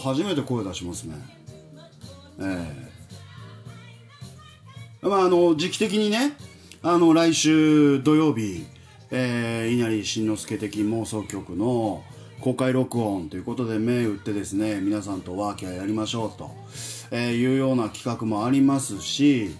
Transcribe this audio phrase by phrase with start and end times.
[0.00, 1.14] 初めて声出しますね。
[2.40, 2.86] え
[5.02, 5.06] え。
[5.06, 6.32] まああの時期的にね
[6.82, 8.66] あの来週土曜日、
[9.10, 12.02] えー、稲荷慎之介的妄想曲の
[12.40, 16.50] 公開録音ということで銘打ってですね皆さんとワーキャーやりましょうと、
[17.10, 19.54] えー、いうような企画もありますし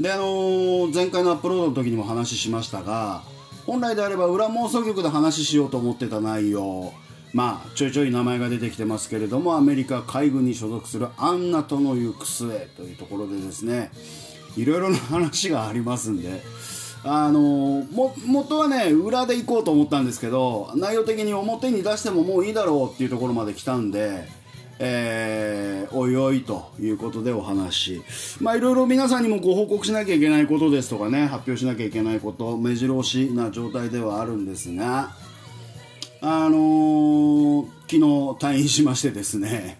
[0.00, 3.22] であのー、前回のアップロードの時にも話しましたが
[3.66, 6.92] 本来であれば裏妄想局で話しようと思ってた内容
[7.36, 13.90] まあちょいちょい名前が出てきてますけれどもアメリカ海軍に所属するアンナとの行く末というところでですね
[14.56, 16.40] いろいろな話がありますんで
[17.04, 24.24] あのも元はね裏で行こうと思ったんですけど内容的に表に出してももういいだろうっていうところまで来たんで
[24.78, 28.02] えー、おいおいということでお話
[28.40, 35.14] まあいろいろ皆さんにもご報告しなきゃいけないことですとかね発表しなきゃいけないこと目白押しな状態ではあるんですが
[36.28, 39.78] あのー、昨日退院しましてですね、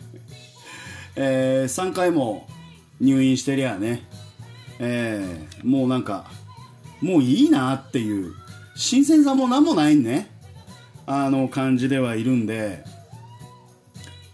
[1.17, 2.47] えー、3回も
[3.01, 4.05] 入院してりゃね、
[4.79, 6.31] えー、もうなんか
[7.01, 8.33] もういいなっていう
[8.77, 10.31] 新鮮さも何もないね。
[11.07, 12.85] あの感じではいるんで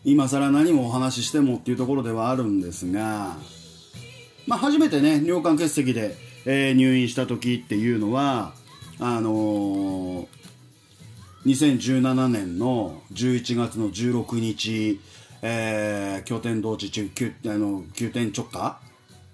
[0.05, 3.39] 今更何もお話ししてもっていうところではあるんですが、
[4.47, 8.53] まあ、初めてね尿管結石で、えー、入院した時っていうのは
[8.99, 10.42] あのー、
[11.47, 15.01] 2017年の11月の16日、
[15.43, 18.81] えー、拠点同地中急あの急転直下、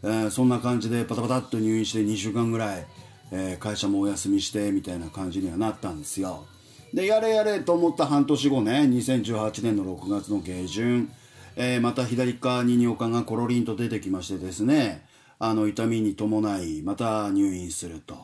[0.02, 2.86] えー、そんな感じでパタパタっと入院して2週間ぐらい、
[3.30, 6.46] えー、会社もお休みしてみたいな感じにはなったんですよ。
[6.94, 11.12] でやれやれと思った半年後ね2018年の6月の下旬、
[11.56, 15.04] えー、また左側に尿管がコロリンと出てきましてですね
[15.38, 18.16] あの痛みに伴いまた入院すると、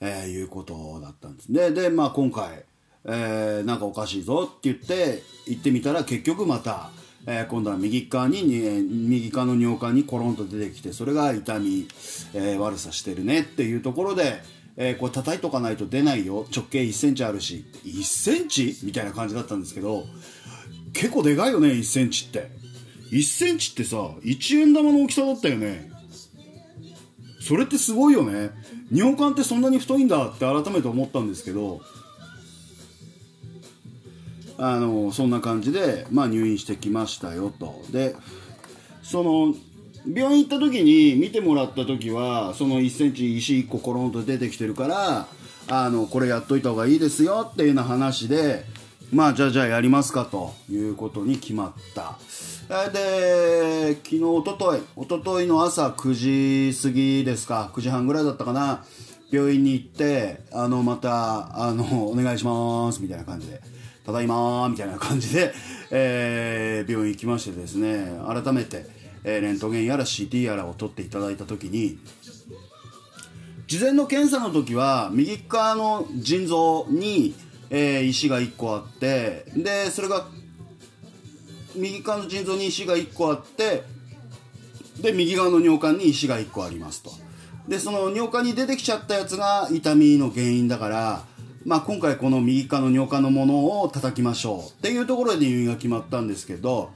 [0.00, 2.64] えー、いうことだったんですでで、まあ、今回、
[3.04, 6.90] えー、なんかおかしいぞって言って行ってみたら結局また、
[7.26, 11.88] えー、今度は右側に、右側の尿管にコロンと出てきてそれが痛み、
[12.34, 14.40] えー、悪さしてるねっていうところで
[14.76, 16.46] えー、これ叩いとかないと出ないよ。
[16.54, 18.74] 直径1センチあるし1センチ？
[18.84, 20.06] みたいな感じだったんですけど
[20.94, 22.50] 結構でかいよね1センチって。
[23.10, 25.90] 1センチってさ1円玉の大きさだったよね。
[27.40, 28.50] それってすごいよね。
[28.90, 31.80] 尿管ってそんなに太いんだって改めて思ったんですけど
[34.58, 37.82] あのそんな感じで、まあ、入院してきましたよと。
[37.90, 38.14] で
[39.02, 39.54] その
[40.06, 45.26] 病院行った時に見てもらった時はその1センチ石1個コロンと出てきてるから
[45.68, 48.64] あのこれやっといた方がいいですよっていうような話で
[49.12, 50.54] まあじゃあじゃあやりますかと。
[50.70, 52.18] いうことに決まった。
[52.90, 57.70] で昨日おとといおとといの朝9時過ぎですか。
[57.74, 58.84] 9時半ぐらいだったかな。
[59.30, 63.60] 病院に行ってあのまたあのお願いしますみたいな感じで。
[64.04, 65.52] ただいまみたいな感じで、
[65.90, 71.98] えー、病院行きましてですね改めてえー、レントゲンやら CT やらを取っていただいた時に
[73.66, 77.34] 事前の検査の時は右側の腎臓に、
[77.70, 80.26] えー、石が1個あってでそれが
[81.74, 83.84] 右側の腎臓に石が1個あって
[85.00, 87.10] で右側の尿管に石が1個ありますと。
[87.66, 91.24] でその尿管に出てきちゃったやつが痛みの原因だから
[91.64, 96.90] まあ、今回この右側の尿管のものを叩きましょうっていうところで入院が決まったんですけど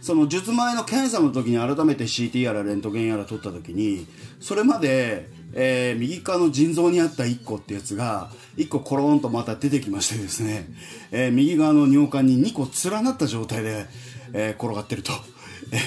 [0.00, 4.06] その術前の検査の時に改めて CT やらレントゲンやら取った時に
[4.40, 10.66] それまで、えー、右側の腎臓にあった1個ってやつが1個コロンとまた出てきましてですね、
[11.10, 13.86] えー、右側の尿管に2個連なった状態で、
[14.32, 15.12] えー、転がってると、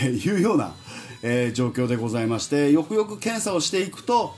[0.03, 0.75] えいうような、
[1.23, 4.35] え状況でございましてよくよく検査をしていくと、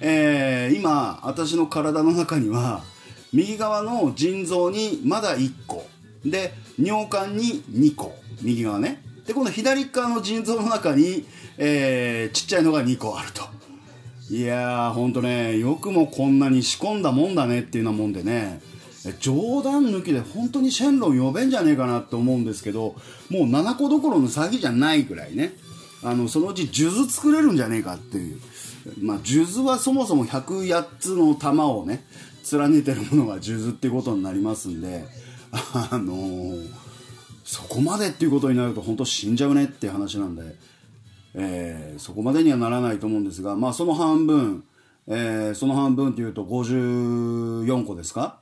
[0.00, 2.82] え今私の体の中には
[3.34, 5.84] 右側の腎臓にまだ1個。
[6.24, 8.14] で尿管に2個。
[8.40, 9.02] 右側ね。
[9.26, 11.26] でこの左側の腎臓の中に、
[11.58, 13.42] えー、ちっちゃいのが2個あると。
[14.30, 18.60] いやーほんとねよくもこんなに仕込んだもんだねっていうようなもんでね。
[19.18, 22.94] 冗談抜きで本当にシェンロン呼べんじゃねえかなって思うんですけど
[23.28, 25.52] もう7個どころの詐欺じゃないぐらいね。
[26.04, 28.40] あのそのうち数珠作れるんじゃねえかっていう。
[29.00, 32.04] まあ数珠はそもそも108つの玉をね
[32.52, 35.04] 連ねてるものが数珠っていうことになりますんで
[35.52, 36.84] あのー
[37.46, 40.42] そこまでっていうことになると本当死んじゃうねっていう話なんで、
[41.34, 44.64] えー、そこまでにはならないと思うんですが、まあ、その半分、
[45.06, 48.38] えー、その半分っていうと54個ですか？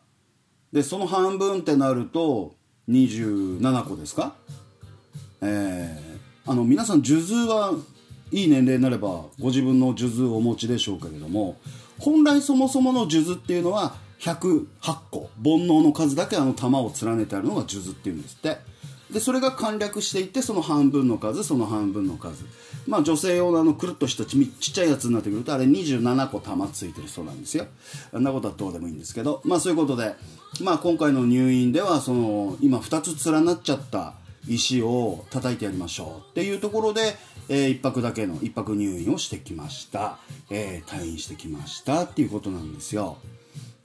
[0.72, 2.55] でその半分ってなると
[2.88, 4.34] 27個ですか？
[5.40, 7.75] えー、あの皆さん数珠は
[8.31, 11.56] いい年齢になればご自分の数珠をお持ちでしょうけれども
[12.02, 14.66] 本来そもそもの数珠っていうのは108
[15.12, 18.58] 個煩悩の数だけあの玉を連ねてあるのが数珠っていうんですって。
[19.12, 22.44] でそれが簡略していってその半分の数その半分の数。
[22.88, 27.66] まあ女性用のあのくるっとしたちちっちゃいやつになってくるとあれ27個玉ついてるそうなんですよ。
[28.12, 29.40] あんなことはどうでもいいんですけど。
[29.44, 30.14] まあそういうことで
[30.60, 34.14] まあ今回の入院ではその今2つ連なっちゃった
[34.48, 37.16] 石を叩いてやりましょうっていうところで、
[37.49, 40.19] えー、1泊だけの1泊入院をしてきました、
[40.50, 43.19] えー、退院してきましたっていうことなんですよ。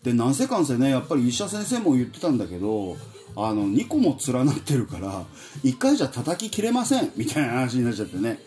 [0.03, 2.95] でなんせかんせねやっぱり医者先生も言ってたんだけど
[3.35, 5.25] あの2個も連なってるから
[5.63, 8.39] 1回じゃ叩ききれませんみたいな話になっちゃってね。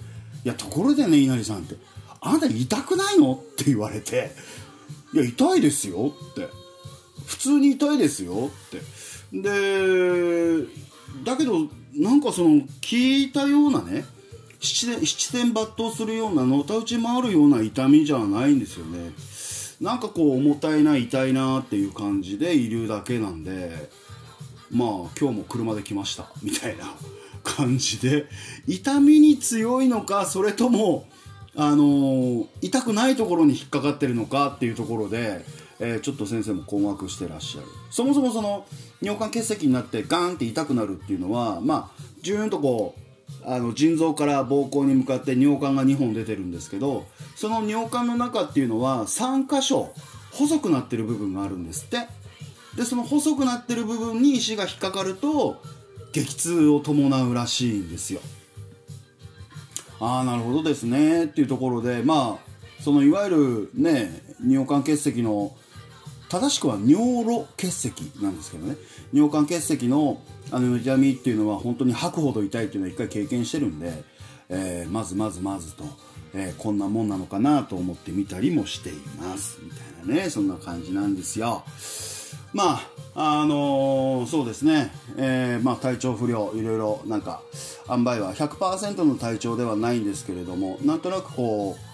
[0.45, 1.77] いやところでね稲荷さんって
[2.21, 3.35] あなた痛くないの？
[3.35, 4.31] って言われて
[5.13, 6.49] いや痛いですよって
[7.27, 8.81] 普通に痛いですよって。
[9.33, 10.67] で
[11.25, 14.05] だけどなんかその聞いたようなね
[14.61, 19.13] 七点七点抜刀するようなのたうち回るような痛みじゃないんですよね。
[19.81, 23.91] なんかこう重たいな痛いなっていう感じでいるだけなんで
[24.71, 26.95] まあ今日も車で来ましたみたいな
[27.43, 28.27] 感じで。
[28.67, 31.07] 痛みに強いのかそれとも
[31.57, 35.45] あのー、痛くないところに引っかかってるのかっていうところで、
[35.81, 37.67] えー、ちょっと先生も困惑してらっしゃる。
[37.91, 38.67] そもそもその
[39.01, 43.10] 尿管結石になってガーンって痛くなるっていうのはまあジューンとこう
[43.45, 47.07] あの腎臓から膀胱に向かって尿管が2本出てるんですけど
[47.37, 49.93] その尿管の中っていうのは3箇所
[50.33, 52.07] 細くなってる部分があるんですって。
[52.77, 55.61] でその細くなってる部分に石が引っかかると
[56.13, 58.21] 激痛を伴うらしいんですよ。
[60.01, 61.25] ああなるほどですね。
[61.25, 65.55] っていうところでまあそのいわゆるね尿管結石の
[66.31, 68.77] 正しくは尿路結石なんですけどね。
[69.13, 70.23] 尿管結石の
[70.53, 74.05] あの痛みっていうのは本当に吐くほど痛いっていうのは一回経験してるんで、
[74.49, 75.85] えー、まずまずまずと、
[76.33, 79.59] えー、こんなもんなのかなと思ってみたりもしています。
[79.61, 81.65] みたいなねそんな感じなんですよ。
[82.53, 82.81] ま
[83.15, 87.43] ああのー、そうですね、えー、まあ、体調不良いろいろなんか
[87.89, 91.90] 塩梅は100%の体調ではないんですけれどもなんとなくこう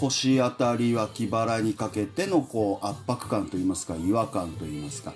[0.00, 5.12] 腰あたり脇腹にかけてのこう圧迫感といいますか違和感といいますか、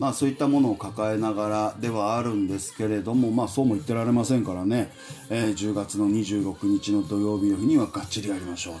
[0.00, 4.92] まあ、そういったものを抱えながらではあるんですけれども、まあ、そうも言ってられませんからね、
[5.30, 8.74] えー、10月の26日の土曜日の日にはがっちりやりましょう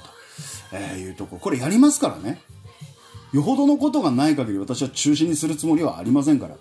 [0.72, 1.38] えー、いうとこ。
[1.38, 2.40] これやりますからね。
[3.32, 6.54] よほどのことがない限り私は中止にするつもりはありませんから、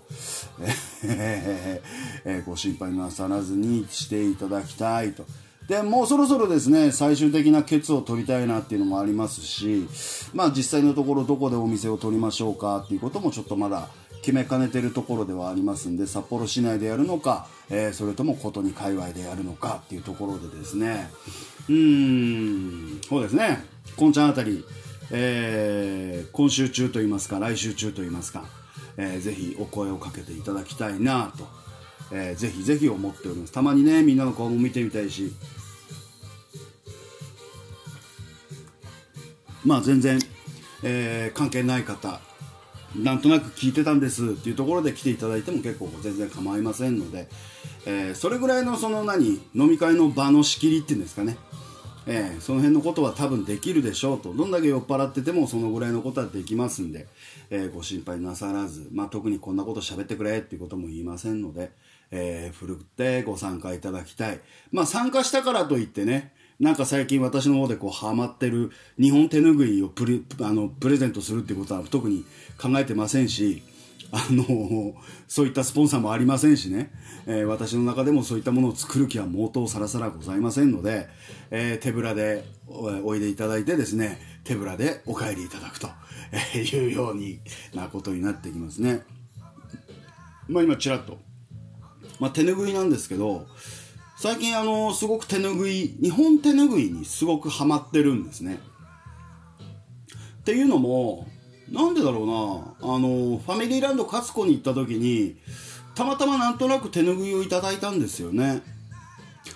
[1.06, 5.24] えー、ご心配なさらずにしていただきたいと。
[5.68, 9.88] でもうそろそろですね最終的なケツを取りたいなっていうのもありますし、
[10.34, 13.88] まあ、実際のところどこでお店を取りましょうかっていうこともちょっとまだ
[14.24, 21.10] 決めかねてるところではありますんで札幌市内でやるのか、えー、それとも琴に界隈でやるのかっていうところでですね。
[21.68, 23.66] うーんそうですね。
[23.98, 24.64] こんちゃんあたり、
[25.12, 28.46] えー、今週中といいますか来週中といいますか、
[28.96, 31.63] えー、ぜひお声をかけていただきたいなと
[32.16, 33.52] えー、ぜひぜひ思っております。
[33.52, 35.34] たまにねみんなの顔も見てみたいし。
[39.66, 40.20] まあ全然、
[40.84, 42.20] えー、関係ない方
[42.98, 47.28] なんとなく聞いてたんですっていうところで来ていただいても結構全然構いませんので、
[47.86, 51.38] えー、それぐらいのその何飲み会の場の仕切りっていうんですかね。
[52.06, 54.34] えー、その辺のことは多分できるでしょうと。
[54.34, 57.08] どんだけ酔っ払っててもそのぐらいのことはできますんで、
[57.50, 61.72] えー、ご心配なさらず、まあ、特にこんなこと喋ってくれっていうことも言いませんので、
[62.16, 64.40] えー、ふるってご参加いただきたい。
[64.72, 72.24] まあ参加したからといってね、なんか最近私の方でこうハマってる日本手ぬぐいをプレあのプレゼントするってことは特に
[72.62, 73.64] 考えてませんし、
[74.12, 74.94] あの、
[75.28, 76.92] そういったスポンサーもありませんしね、
[77.26, 81.10] えー、私の中でもそういったものを作る気は毛頭さらさらございませんので、
[81.50, 85.90] えー、手ぶらでおいでいただいてですね、手ぶらでお帰りいただくと
[86.54, 87.40] えいうように
[87.74, 89.02] なことになってきますね。
[90.48, 91.18] まあ今ちらっと
[92.24, 93.48] まあ、手拭いなんですけど
[94.16, 98.60] 最近あのすごく手拭い日本手拭いにすごくハマってるんですね。
[100.40, 101.28] っていうのも
[101.70, 105.36] なんでだろうなあのファミリーランド勝子に行った時に
[105.96, 108.62] たまたまなんとなく手拭いをいただいたんですよね。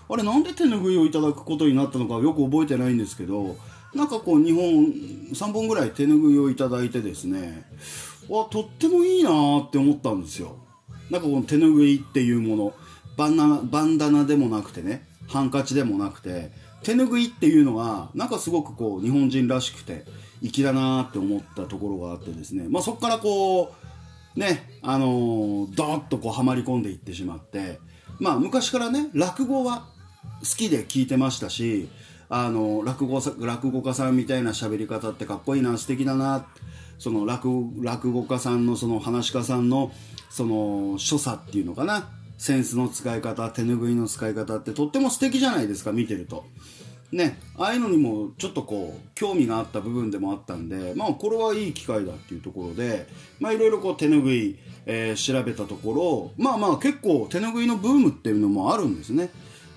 [0.10, 3.56] あれなんで手拭いをいただくことになったのかよく覚えてないんですけど
[3.96, 4.86] なんかこう2本
[5.32, 7.64] 3本ぐらい手拭いをいただいてですね
[8.28, 10.67] わとってもいいなって思ったんですよ。
[11.10, 12.74] なんかこの手ぬぐいっていうもの
[13.18, 16.52] バンダナバンダナでもなくてねハンカチでもなくて
[16.84, 20.06] 手ぬぐいっていうのはなんかすごくこう日本人らしくて
[20.42, 22.68] 粋だなって思ったところがあってですね。
[22.70, 23.74] まあそこからこ
[24.36, 27.80] うねあのー、ドーッとこうはまり込んでいってしまって
[28.20, 29.88] まあ昔からね落語は
[30.40, 31.90] 好きで聞いてましたし
[32.30, 36.46] あの落語落語家さんみたいな喋り方ってかっこいいな素敵だな
[37.00, 37.50] その落
[37.82, 39.92] 落語家さんのその話し家さんの
[40.38, 42.12] その所作っていうのかな？
[42.38, 46.46] センスの使い方手拭いの使い方ってとっても素敵じゃないですか見てると。
[47.12, 53.08] ね、ああいうのにもちょっとこう興味があった部分でもあったんで、まあ、これはいい機会だっていうところで、
[53.40, 59.30] ま、いろいろこう手拭い、えー、調べたところまあまあ結構手拭いのブームっていうのもあるんですね。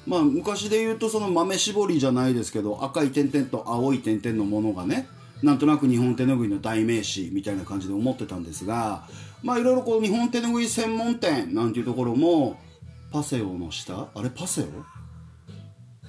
[0.06, 5.06] まあ、昔で言うとその豆絞りじゃないですけど赤い点々と青い点々のものがね
[5.42, 9.06] なんとなく日本手拭いの代名詞みたいな感じで思ってたんですが
[9.42, 12.58] まあいろいろこう日本手拭い専門店なんていうところも
[13.12, 14.08] パセオの下？
[14.14, 14.66] あれパセオ？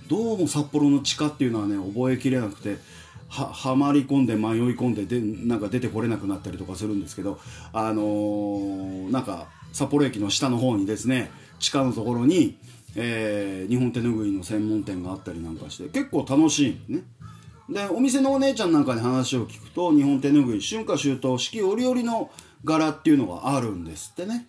[0.08, 2.78] どうも札幌の地下っていうのはね覚えきれなくて
[3.30, 7.40] ははまり込んで迷い込んででなんか出てこれなくなったりとかするんですけど
[7.72, 12.58] あのー、なんか札幌駅の下の方にですね地下のところに、
[12.96, 17.04] えー、日本手拭いの専門店があったりなんかして結構楽しいね。
[17.70, 22.30] でお店のお姉ちゃんなんかに話を聞くと日本手拭い春夏秋冬四季折々の
[22.64, 24.48] 柄っていうのがあるんですってね。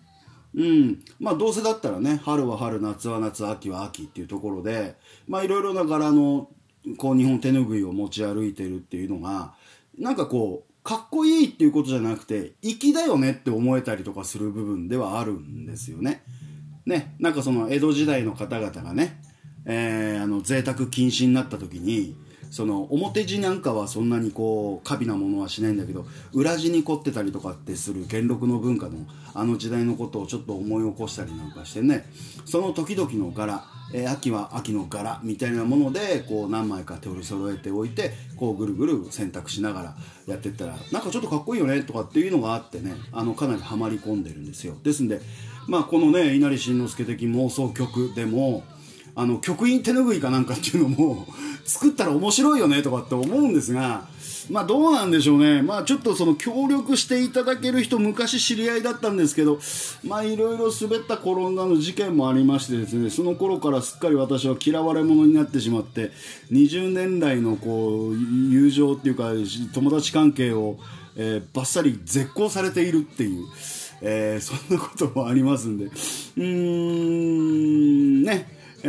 [0.55, 1.03] うん。
[1.19, 4.95] まあどうせだったらね春は春夏は夏秋は秋っていうところで
[5.27, 6.49] まあいろいろな柄の
[6.97, 9.53] こう日本手拭いを持ち歩いてるっていうのが
[9.97, 16.23] なんかこうかっこいいっていうことじゃなくて粋だよねって思えたりとかする部分ではあるんですよね。
[16.85, 17.15] ね。
[17.19, 19.21] なんかその江戸時代の方々がね、
[19.65, 22.17] えー、あの贅沢禁止になった時に
[22.53, 32.07] その表地なんかはそんなにこう過敏なものはしないんだけど裏地に凝ってたりとかってする元禄の文化のあの時代のことをちょっと思い起こしたりなんかしてね。
[32.45, 39.95] その時々の柄、えー、秋は秋の柄みたいなものでこう何枚か手取り揃えておいてこうぐるぐる選択しながら
[40.27, 44.75] やってったらなんかちょっとかっこいいよねとかっていうのがあってねあのかなりはまり込んでるんですよ。
[44.83, 45.21] ですんで
[45.67, 48.63] まあこのね稲荷慎之介的妄想曲でも
[49.15, 51.27] あの局員手拭いかなんかっていうのも
[51.65, 54.07] 作ったら面白いよねとかって思うんですが
[54.49, 59.59] まあどうなんでしょうねまあちょっとその協力していただける人昔知り合いだったんですけど
[60.05, 66.11] まあいろいろ滑った転んだの事件もありましてですねその頃からすっかり私は嫌われ者になってしまって
[66.51, 68.15] 20年来のこう
[68.51, 69.31] 友情っていうか
[69.73, 70.77] 友達関係を、
[71.15, 73.45] えー、バッサリ絶交されているっていう。
[74.05, 75.85] えー、そんなこともありますんで。
[75.85, 78.52] うーん、ね。
[78.85, 78.87] え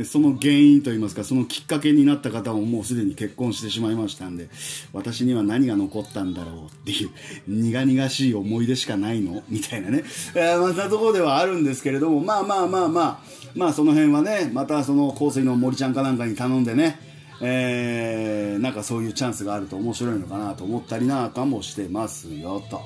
[0.00, 4.48] ー、その原因といいますかそのきっかけになった方ももうすでに結婚してしまいましたんで
[4.94, 7.10] 私には何が残ったんだろうっていう
[7.46, 9.42] 苦々しい思い出しかないの？
[9.50, 10.02] みたいなね、
[10.34, 13.20] えー、またところではあるんですけれどもまあまあまあまあ
[13.54, 16.98] まあその辺はねまたその香水の森ちゃんかなんかに頼んでね
[17.42, 22.80] えー、なんかそういうチャンスがあると面白いのかなと思ったりなんかもしてますよと。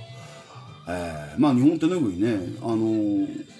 [0.88, 3.59] えー、まあ日本手拭いねあのー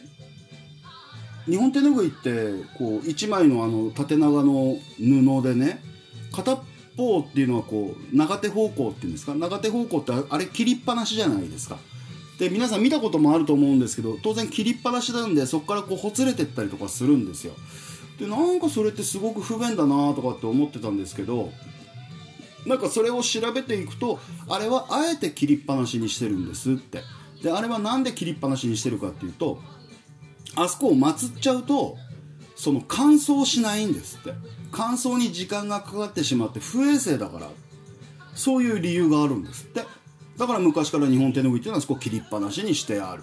[1.51, 5.83] 日本手ぬぐいってこう1枚のあの縦長の布でね
[6.33, 6.57] 片
[6.97, 9.35] 方っていうのはこう長手方向っていうんですか？
[9.35, 11.79] 長手方向ってあれ切りっぱなしじゃないですか。
[12.39, 17.53] で皆さん見たこともあると思うんですけど当然切りっぱなしなんでそこからこうほつれてったりとかするんですよ。
[18.19, 21.51] でなんかそれってすごく不便だなとかって思ってたんですけど
[22.67, 27.03] なんかそれを調べていくとあれはあえて切りっぱなしにしてるんですって。
[27.43, 29.63] であれは何で切りっぱなしにしてるかっていうと
[30.57, 31.97] あそこを祀っちゃうと
[32.57, 34.33] その乾燥しないんですって。
[34.73, 37.49] 乾燥に時間がかかってしまって不衛生だから。
[38.35, 39.85] そういう理由があるんですって。
[40.39, 43.23] だから昔から日本手拭いっていうのはそこ切りっぱなしにしてある。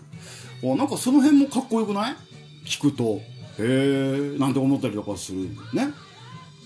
[0.62, 2.16] おなんかその辺もかっこよくない？
[2.66, 3.22] 聞くと。
[3.60, 5.50] へえなんて思ったりとかする。
[5.74, 5.94] ね。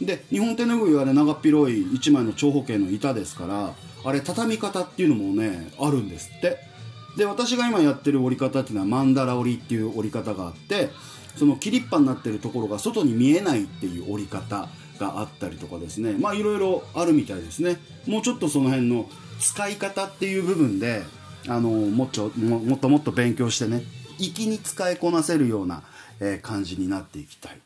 [0.02, 6.71] で日本手拭いはね長っ広い1枚の長方形の板ですからあれ畳み方っていうのもねあるんですって。
[7.18, 10.90] で私が今やってる折り方っていうのはマンダラ折りっていう折り方があって
[11.36, 16.14] その切りっぱになってるところが外に見えないっていう折り方があったりとかですね。
[16.14, 17.78] まあいろいろあるみたいですね。
[18.06, 19.08] もうちょっとその辺の
[19.40, 21.04] 使い方っていう部分で
[21.48, 23.84] あのもっちょもっともっと勉強してね
[24.20, 25.84] 粋に使いこなせるような、
[26.20, 27.60] えー、感じになっていきたい。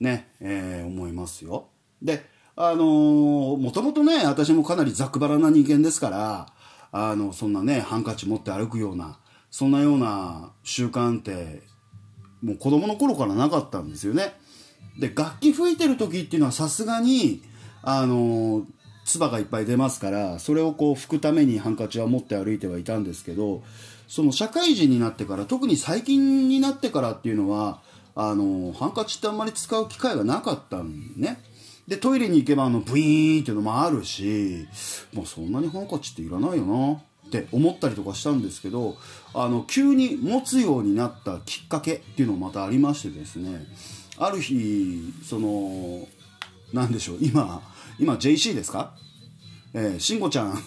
[0.00, 1.66] ね、えー、思いますよ。
[2.00, 2.24] で
[2.56, 6.46] あのー、もともとね私もかなりざくばらな人間ですから
[6.92, 9.18] あのそんなねハンカチ持って歩くような
[9.50, 11.62] そんなような習慣って
[12.42, 14.34] もう子供の頃からなかったんですよね。
[14.98, 17.42] で楽器吹いてる時っていうのはさすがに
[17.82, 18.66] あの
[19.06, 23.62] 唾がいっぱい出ますからそれをこう拭くためにハンカチは持って歩いてはいたんですけど
[24.06, 27.80] その社会人になってから特に最近になってからっていうのは
[28.14, 31.38] あのハンカチってあんまり使う機会がなかったんね。
[31.86, 34.66] でトイレに行けばあのブイーンっていうのもあるし
[35.12, 38.96] もうそんなにハンカチっていらないよなって思ったりとかしたんですけど
[39.34, 43.66] あの急に持つようになったきっかけっていうのもまたありましてですね
[44.18, 46.06] ある日その
[46.72, 47.62] 何でしょう今
[47.98, 48.94] 今 JC ですか？
[49.74, 50.58] えー、慎吾ちゃん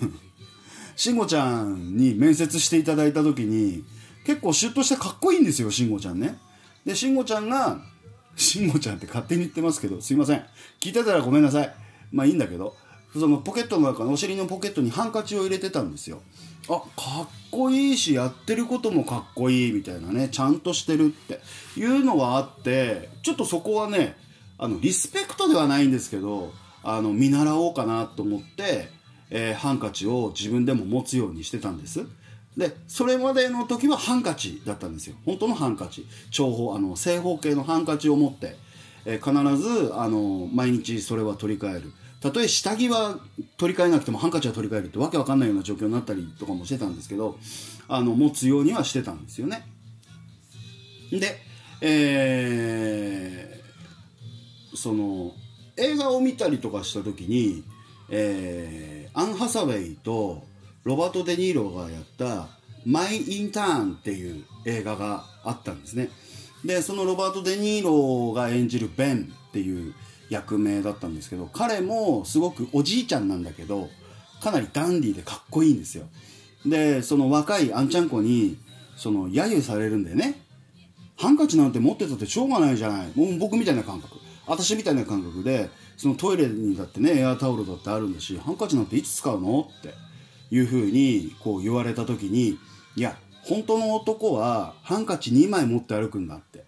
[0.95, 3.83] 慎吾ちゃんに面接していただいた時に
[4.25, 6.37] 結構シュッとしてかっこいいんですよ慎吾ちゃんね。
[6.85, 7.79] で慎吾ちゃんが
[8.35, 10.45] 慎吾ちゃんって勝手に言ってますけどすいません。
[10.79, 11.73] 聞いてたらごめんなさい。
[12.11, 12.75] まあいいんだけど
[13.13, 16.21] そのポケットの中のお尻のポケットにハンカチを入れてたんですよ。
[16.67, 16.81] あか
[17.25, 21.39] っこいいしやってることもかっこいいみたいなねちゃんとしてるって。
[21.77, 24.15] いうのはあってちょっとそこはね
[24.57, 28.89] あのリスペクトではないんですけどあの見習おうかなと思って、
[29.29, 32.05] えー、ハンカチを自分でも持つようにしてたんです。
[32.57, 35.15] でそれまでの時はハンカチだったんですよ。
[35.25, 36.05] 本当のハンカチ。
[36.31, 38.55] 長方あの正方形のハンカチを持って、
[39.05, 41.91] えー、必ずあの毎日それは取り替える。
[42.21, 43.19] たとえ下着は
[43.57, 47.37] 取り替えなくてもハンカチは取り替えるってわけわかんないような状況になったりとかもしてたんですけど
[47.87, 49.67] あの持つようにはしてたんですよね。
[51.11, 51.39] で
[51.81, 55.33] えー、その
[55.77, 57.63] 映画を見たりとかした時に、
[58.09, 60.47] えー、アン・ハサウェイと
[60.85, 62.47] ロバート・デ・ニーロがやった
[62.85, 66.09] 「マイ・インターン」っていう映画があったんですね。
[66.63, 69.95] でそのロバート・デ・ニーロが演じるベンっていう
[70.29, 73.89] 役名だったんですけど彼もすごくおじいちゃんなんだけど
[74.41, 76.05] かなりダンディーでかっこいいんですよ。
[76.67, 78.57] でその若いあんちゃん子に
[78.95, 80.39] その揶揄されるんだよね。
[81.17, 83.11] ハンカチなんて持ってたってしょうがないじゃない。
[83.15, 84.17] もう僕みたいな感覚。
[84.45, 89.93] 私みたいな感覚でそのトイレにだってねエアタオルだってあるんだしハンカチなんていつ使うのって
[90.51, 92.57] いうふうにこう言われた時に
[92.95, 96.65] いや本当の男はハンカチ2枚持って歩くんだって。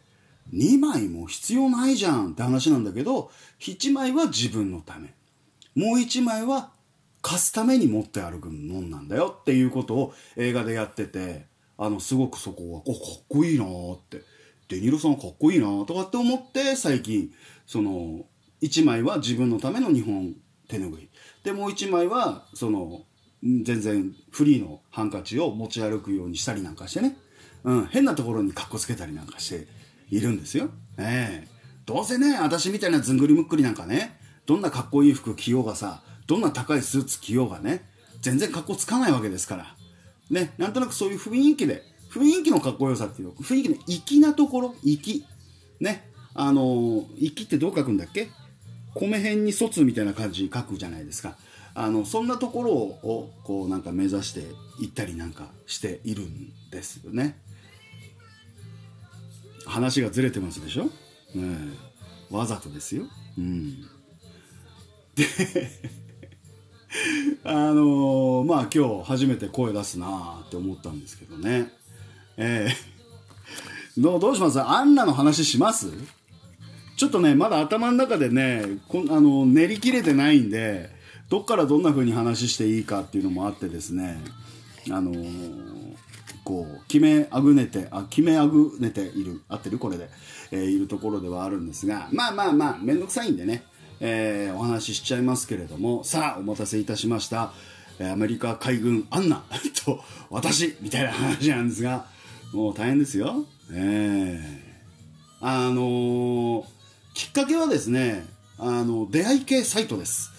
[0.53, 5.13] 2枚も必要ないじゃんって話なんだけど1枚は自分のため。
[5.75, 6.72] もう1枚は
[7.22, 11.46] 貸すために持って歩くもんなんだよっていうことを映画でやってて
[11.77, 14.22] あのすごくそこはおかっこいいなって。
[14.70, 17.31] デニーロさんかっこいいなとかって思って最近
[17.66, 18.25] その
[18.61, 20.35] 1枚は自分のための日本
[20.68, 21.09] 手拭い。
[21.44, 23.01] でもう1枚はその
[23.43, 27.17] 全然フリーのハンカチを持ち歩くようにしたりなんかしてね、
[27.63, 29.67] うん、変なところにかっこつけたりなんかして
[30.09, 30.69] いるんですよ。
[30.97, 37.89] ええどうせね、私みたいなずんぐりむっくりなんかね、どんなかっこいい服着ようがさ、どんな高いスーツ着ようがね、
[38.21, 39.75] 全然かっこつかないわけですから。
[40.29, 45.25] ね、なんとなくそういう雰囲気で、雰囲気のかっこよさっていうの、雰囲気の粋なところ、粋。
[45.79, 48.29] ね、あのー、粋ってどう書くんだっけ？
[48.93, 51.37] 米辺に卒みたいな感じに書くじゃないですか。
[51.79, 54.40] あの、そんなところを、こうなんか目指して
[54.81, 57.37] いったりなんかしているんですよね。
[59.68, 60.85] 話がずれてますでしょ、
[61.35, 61.55] ね、
[62.31, 63.03] わざとですよ。
[63.37, 63.83] うん、
[65.13, 65.25] で
[67.44, 71.72] あのー、まあ今日初めて声出すなって思ったんですけどね。
[72.37, 74.59] えー、どうどうします？
[74.59, 75.92] アンナの話します？
[76.96, 80.97] ちょっとね、まだ頭の中でね、こあの練り切れてないんで、
[81.29, 84.18] どっからどんな風に話していいかっていうのもあってですね、
[84.90, 85.87] あのー
[86.48, 90.09] こう決めあぐねてあ決めあぐねている合ってるこれで、
[90.51, 93.63] えー、いるところではあるんですがまあまあまあ面倒くさいんでね、
[94.00, 97.51] えー、お話ししちゃいますけれどもさあお待たせいたしました
[98.00, 99.44] アメリカ海軍アンナ
[99.83, 102.05] と私みたいな話なんですが
[102.53, 103.46] もう大変ですよ。
[103.74, 106.66] えー、あの、
[107.13, 108.25] きっかけはですね
[108.57, 110.31] あの出会い系サイトです。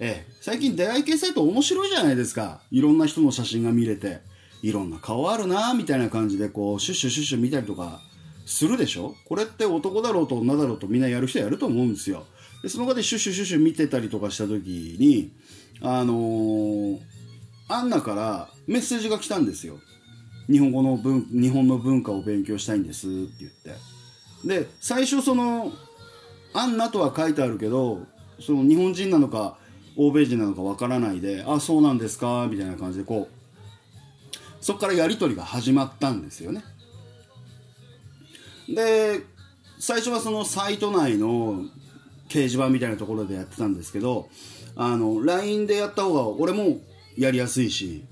[0.00, 2.60] えー、最近出会い系サイト面白いじゃないですか。
[2.70, 4.20] いろんな人の写真が見れて。
[4.60, 8.00] いろんな顔あるなみたいな感じでこうシュッシュシュッシュ見たりとか
[8.44, 9.14] するでしょ？
[9.24, 12.26] これって男だろうと女だろうとみんなやる人やると思うんですよ。
[12.60, 15.30] でその場でシュッシュシュッシュ見てたりとかした時に
[15.80, 16.98] あのー、
[17.68, 19.78] アンナからメッセージが来たんですよ。
[20.50, 23.74] 日本語の文日本の文化を勉強したいんですって言って。
[24.44, 25.70] で最初その
[26.52, 28.00] アンナとは書いてあるけど
[28.40, 29.56] その日本人なのか
[29.98, 32.46] 欧米人なのかわからないであそうなんですか？
[32.50, 34.34] みたいな感じでこう
[34.64, 36.62] そこからやり取りが始まったんですよね。
[38.68, 39.20] で
[39.78, 41.64] 最初はそのサイト内の
[42.28, 44.28] 掲示板みたいなところでやってたんですけど
[44.76, 46.78] あの LINE でやった方が俺も
[47.16, 48.04] やりやすいし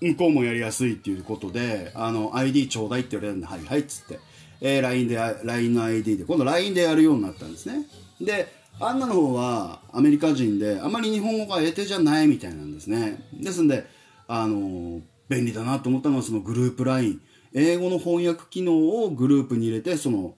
[0.00, 4.18] 向こうもやりやすいっていうことであの ID ちょうだいって言われるんではいはいっつって、
[4.60, 7.86] えー、LINE で LINE の ID で今度 LINE でやるようになったんですね。
[8.20, 13.24] でアンナの方はアメリカ人であまり日本語が得手じゃないみたいなんですね。
[13.32, 13.86] ですんで
[14.28, 17.20] あの便利だなと思ったのはそのグループ LINE
[17.54, 20.34] 英語の翻訳機能をグループに入れてその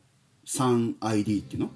[0.47, 1.71] 3ID っていうの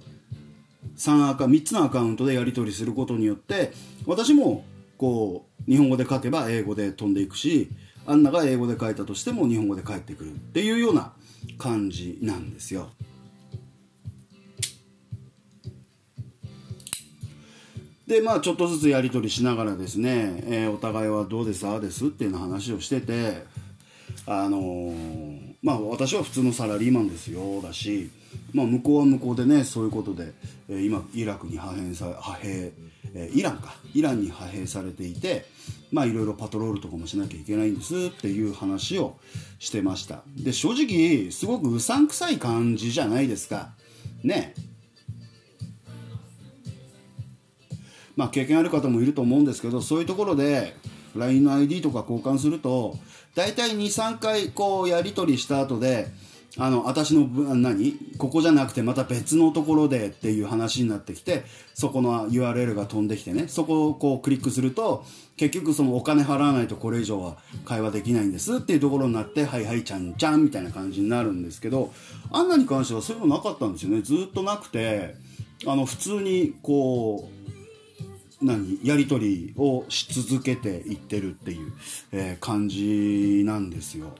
[0.96, 3.72] ？3アカ3つのアカウントでやり取りすることによって
[4.06, 4.64] 私も
[4.98, 7.70] こう日本語で書けば英語で飛んでいくし
[8.06, 11.12] アンナが英語で書いたとしても日本語で返ってくるっていうような
[11.58, 12.90] 感じなんですよ。
[18.06, 23.44] でまあちょっとずつやり取りしながらですね、えー、お互いはどうですああですっていうの話をしてて
[24.26, 28.10] あのーまあ私は普通のサラリーマンですよだし、
[28.52, 30.32] まあ、向こうは向こうでねそういうことで、
[30.68, 32.72] えー今イラクに派兵さ派兵、
[33.14, 35.46] えーイランかイランに派兵されていて
[35.92, 39.18] まあいろいろパトロールとかもしなきゃいけないんですっていう話を
[39.60, 40.22] してました。
[40.36, 43.70] で正直すごくうさんくさい感じじゃないですか。
[44.24, 44.54] ね。
[48.16, 50.74] まあ経験ある方もいると思うんですけどそういうところで
[51.16, 52.96] LINE の ID とか交換すると
[53.34, 56.08] 大体23回こうやり取りした後で
[56.58, 57.94] あの私の何？
[58.18, 65.04] ここじゃなくてまた別のところでっていう話になってきてそこの URL が飛んできてねそこをこうクリックすると
[65.38, 71.90] 結局そのお金払わないとこれ以上は会話できないんですっていうところになってはいはいちゃんちゃんみたいな感じになるんですけど
[72.30, 74.02] アンナに関してはそういうのなかったんですよね。
[74.02, 75.14] ずっとなくて
[75.66, 77.41] あの普通にこう
[78.42, 81.72] 何やり取りをし続けていってるっていう、
[82.12, 84.14] えー感じなんですよ。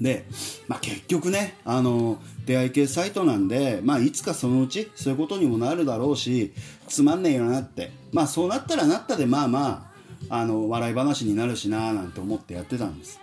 [0.00, 0.24] で、
[0.66, 6.52] まあ、結局ねあの出会い系サイトなんで、まあ、いつかそのうちそういうことにもなるだろうし
[6.88, 9.90] つまんねえよなってまあそうなったらなったでまあま
[10.28, 13.20] ああの笑い話になるしななんて思ってやってたんです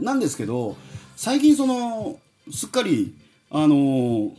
[0.00, 0.76] なんですけど
[1.16, 2.18] 最近その
[2.52, 3.14] すっかり
[3.50, 4.32] あの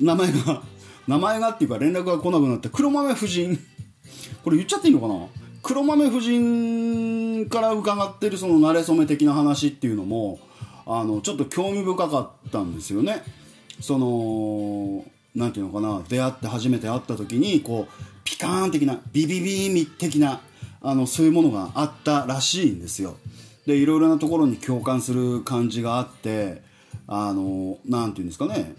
[0.00, 0.62] 名前が
[1.08, 3.58] 名前がっていうか連絡が来なくなって黒豆夫人
[4.42, 5.26] これ言っちゃっていいのかな？
[5.62, 10.40] 黒豆夫人から伺ってるその馴れ初め的な話っていうのも
[10.86, 13.22] あのちょっと興味深かったんですよね。
[13.80, 16.02] そのなんていうのかな？
[16.08, 17.92] 出会って初めて会った時にこう
[18.24, 20.40] ピカーン的なビビビーミ的な
[20.80, 23.16] あのそういうものがあったらしいんですよ。
[23.66, 26.62] でいろいろなところに共感する感じがあって
[27.06, 28.74] あのなんていうんですかね？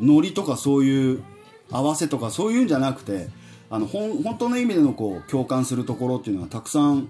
[0.00, 1.22] ノリとかそういう
[1.70, 3.28] 合わせとかそういうんじゃなくて
[3.74, 7.08] あの本当の意味でのこう共感するところっていうのがたくさん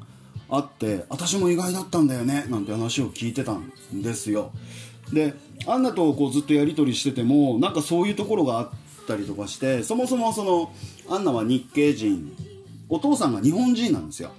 [0.49, 4.51] あって私も意外だったんだよねなんて話を聞いてたんですよ。
[5.13, 5.35] で
[5.67, 8.71] アンナとこうずっとやり取りしててもなんかそういうところがあっ
[9.07, 10.73] たりとかしてそもそもその
[11.11, 12.35] アンナは日系人。
[12.89, 14.31] お父さんが日本人なんですよ。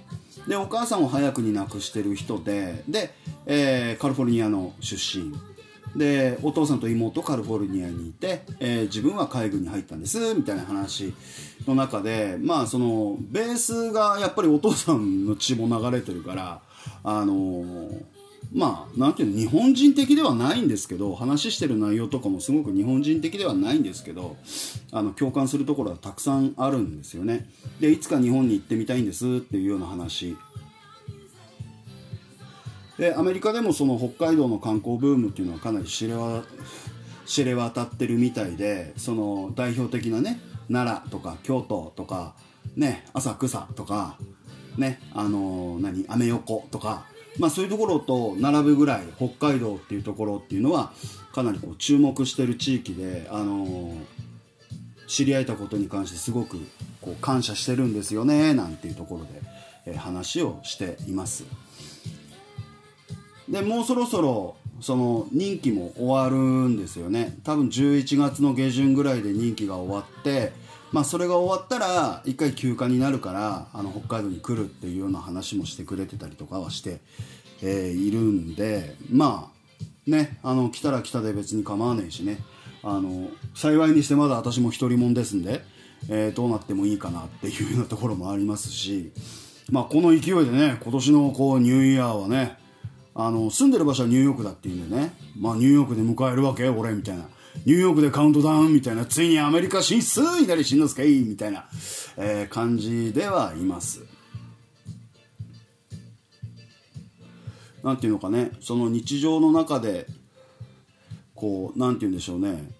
[0.48, 3.14] でお母さんを早くに亡くしてる人でで、
[3.46, 5.32] えーカリフォルニアの出身。
[5.96, 11.14] でお父さんと妹カリフォルニアにいて、えー自分は海軍に入ったんですみたいな話
[11.66, 16.60] の中でまあそのベースがやっぱりお父さんの血も流れてるから
[17.02, 18.04] あのー
[18.52, 24.36] まあなんていうの日本人的ではないんですけど話してる内容とかもすごく日本人的ではないんですけど
[24.92, 27.46] あの共感するところはたくさんあるんですよね。
[27.80, 30.36] でいつか日本に行ってみたいんですっていうような話。
[32.98, 36.14] でアメリカでもその北海道の観光ブームっていうのはかなり知れ
[37.26, 40.40] 知れ渡ってるみたいでその代表的なね
[40.72, 42.34] 奈良とか京都とか
[42.76, 44.16] ね浅草とか
[44.78, 47.06] ねあの何アメ横とか
[47.38, 50.92] まあそういうところと並ぶぐらい北海道っていうところっていうのは
[51.34, 53.92] かなりこう注目してる地域であの
[55.06, 56.56] 知り合えたことに関してすごく
[57.00, 59.28] こう感謝してるんですよねなんていうところで、
[59.86, 61.44] えー話をしています。
[63.48, 67.38] でもうそろそろその任期も終わるんですよね。
[67.44, 70.52] 多分11月の下旬ぐらいで任期が終わって
[70.92, 77.00] まあそれが終わったら一回休暇になるからあの北海道に来るっていうような話もしてくれてたりとかはして、
[77.62, 82.38] えーいるんでまあねあの来たら来たで別に構わねえしね。
[82.82, 85.62] あの幸いにしてまだ私も一人もんですんで、
[86.08, 89.12] えーどうなってもいいかなっていうようなところもありますし
[89.70, 92.58] まあこの勢いでね今年のこうニューイヤーはね
[93.18, 97.26] あの住んでる場所はニューヨークだっていうんでね、まあ、ニューヨークで迎えるわけ俺みたいな。
[97.64, 99.06] ニューヨークでカウントダウンみたいな。
[99.06, 101.66] ついにアメリカ進出いなりしんのすけいみたいな、
[102.18, 104.02] えー感じではいます。
[107.82, 108.50] なんていうのかね。
[108.60, 110.06] その日常の中で
[111.34, 112.70] こうなんて言うんでしょうね。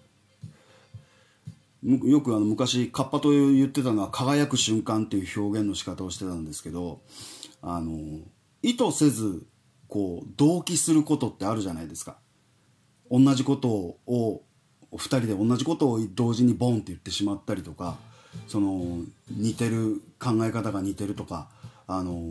[1.83, 6.99] よくあの昔カッパと言ってたのは輝く瞬間っていう表現の仕方をしてたんですけど
[7.61, 8.19] あの
[8.61, 9.45] 意図せず
[9.87, 12.17] こう同期することってあるじゃないですか。
[13.09, 13.69] 同じこと
[14.05, 14.41] を
[14.93, 17.97] 2人で同じことを同時にボンって言ってしまったりとか
[18.47, 21.47] その似てる考え方が似てるとか
[21.87, 22.21] あの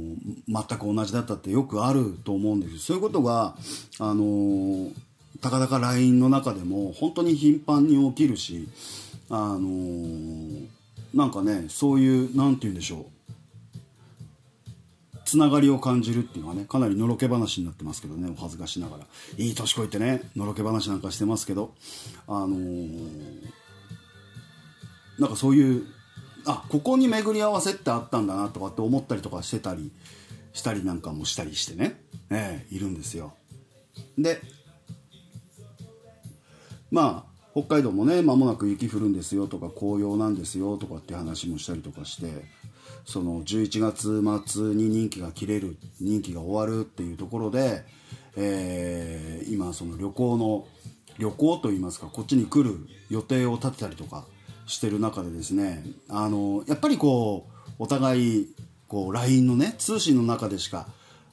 [0.48, 3.56] 全く同じだったってよくあると思うんですそういうことが
[3.98, 4.90] あの
[5.40, 8.68] たかだか LINE の中でも本当に頻繁に起きるし
[9.30, 10.66] あの
[11.14, 13.15] なんかねそういうなんて言うんでしょう。
[15.26, 19.04] つながりを感じるっていうのはねかなりのろけ話になってますけどねお恥ずかしながら。
[19.36, 21.74] いい年こいてねのろけ話なんかしてますけど。
[22.26, 23.66] あのー
[25.18, 25.86] なんかそういう
[26.44, 29.92] あここに巡り合わせってあったんだなとかって思ったりとかしてたり
[30.52, 33.34] したりなんかもしたりしてね、えー、いるんですよ。
[34.18, 34.40] で
[36.90, 42.55] まあ北海道もね間もなく雪降るんですよとか紅葉なんですよとかって話もしたりとかして。
[43.06, 47.84] その11月末に任期が切れる任期が終わるっていうところで、
[48.36, 50.66] えー、今その旅行の
[51.18, 52.76] 旅行といいますかこっちに来る
[53.08, 54.26] 予定を立てたりとか
[54.66, 58.54] してる中でですねあのやっぱりこうお互い
[58.88, 60.88] こう LINE のね通信の中でしか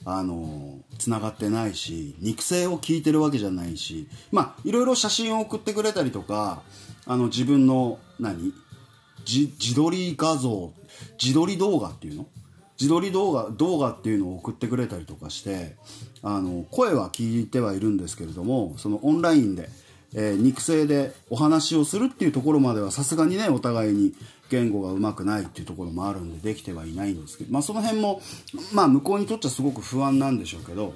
[0.05, 6.61] あのつながってないし肉声を聞いてるわけじゃないしまあいろいろ写真を送ってくれたりとか
[7.07, 8.53] あの自分の何？
[9.25, 10.73] 自撮り画像
[11.21, 12.27] 自撮り動画っていうの？
[12.79, 15.75] 自撮り動画動画っていうのを送ってくれたりとかして
[16.23, 19.69] あの声は聞いてはいるんですけれどもそのオンラインで、
[20.15, 24.13] えー、肉声でお話をするっていうところまではさすがにねお互いに
[24.49, 28.21] 言語がうまくないっていうところもあるんでできてはいないんですけど、まあ、その辺も、
[28.73, 30.95] まあ、向こうにとってはすごく不安なんでしょうけど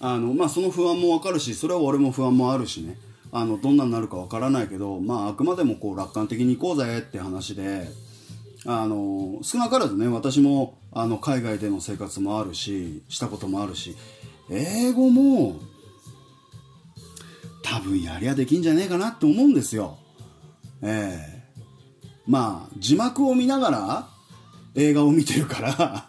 [0.00, 2.98] あの、まあ、その不安も分かるしそれは俺も不安もあるしね。
[3.32, 7.88] あのどんなになるか分からないけど、まあ、あくまでもこう楽観的に行こうぜって話で
[8.66, 13.96] あの少なからずね私もあの海外での生活もあるししたこともあるし
[14.50, 15.60] 英語も
[17.62, 19.98] 多分やりゃできんじゃねえかなって思うんですよ。
[20.82, 21.38] ええ
[22.26, 24.08] まあ字幕を見ながら
[24.74, 26.08] 映画を見てるから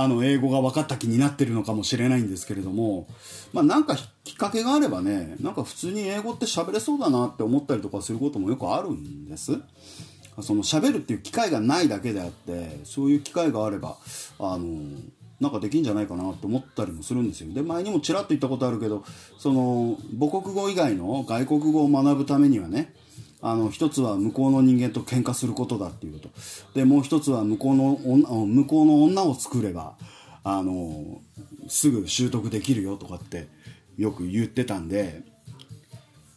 [0.00, 3.08] あの英語が分かった気になってるのかもしれないんですけれども
[3.52, 9.58] まあなんかきっかけがあればねなんか普通に英語って喋れそうだなって思ったりとかすることもよくあるんです。
[10.40, 13.96] その喋るっていう機会がないだけであってそういう機会があれば
[14.38, 14.68] あの
[15.40, 17.52] なんかできんじゃないかなって思ったりもするんですよ。
[17.52, 19.04] で前にもちらっと言ったことあるけど
[19.36, 22.94] その母国語以外の外国語を学ぶためにはね
[23.40, 26.30] あの一つは向こうの人間と喧嘩することだっていうこと。
[26.74, 29.94] でもう一つは向こうの女向こうの女を作れば
[30.44, 31.20] あの
[31.68, 33.48] すぐ習得できるよとかって
[33.96, 35.22] よく言ってたんで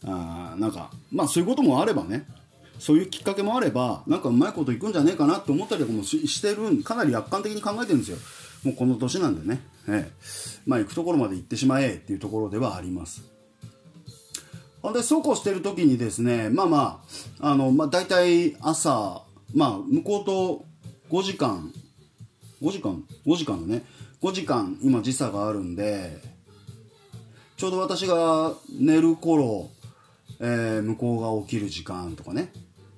[0.04, 2.26] あなんかまあそういうこともあればね
[2.78, 8.18] そういうきっかけもあればなんかうまいこといくんじゃねえかなって思ったりとかもしてるかなり楽観的に考えてるんですよ。
[8.64, 10.12] もうこの年なんでね、ええ、
[10.66, 13.31] まあ行くところまで行ってしまえっていうところではあります。
[14.90, 17.04] で、そうこうしてる時にですね、まあま
[17.40, 19.22] あ、あの、まあ大体朝、
[19.54, 20.64] まあ向こうと
[21.10, 21.72] 5時間、
[22.60, 23.84] 5時間 ?5 時間のね、
[24.22, 26.20] 5時間今時差があるんで、
[27.56, 29.70] ちょうど私が寝る頃、
[30.40, 32.50] えー、向こうが起きる時間とかね。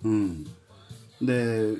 [0.04, 0.44] うん。
[1.20, 1.74] で、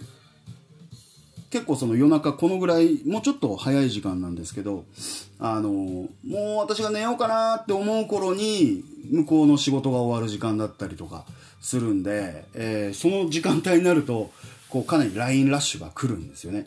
[1.55, 4.85] 結構その夜中このぐらい、もうちょっと早い時間なんですけど、
[5.39, 11.25] あの、もう私が寝ようかなって思う頃に、向こうの仕事が終わる時間だったりとか
[11.61, 14.33] するんで、えー、その時間帯になると
[14.69, 16.65] こうかなり LINE ラッシュが来るんですよね。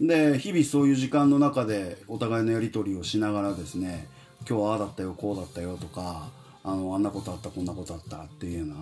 [0.00, 4.08] で日々そういう時間の中でお互いのやり取りをしながらですね
[4.48, 6.30] 今日ああだったよこうだったよとか
[6.64, 8.74] あのあんなことあったこんなことあったっていうような、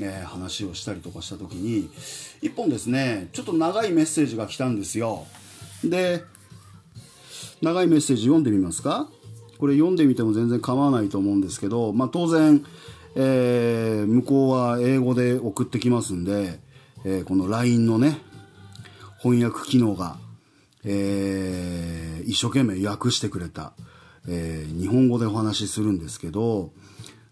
[0.00, 1.88] えー、話をしたりとかした時に
[2.42, 5.26] 一本ですねちょっと長いメッセージが来たんですよ。
[5.84, 6.24] で
[7.62, 9.08] 長いメッセージ読んでみますか？
[9.58, 12.64] これ読んでみても全然構わないと思うんですけど、まあ、当然、
[13.14, 16.58] えー、向こうは英語で送ってきますんで、
[17.04, 18.18] えー、この LINE のね
[19.22, 20.18] 翻訳機能が、
[20.84, 23.72] えー、一生懸命訳してくれた、
[24.28, 26.72] え、日本語でお話しするんですけど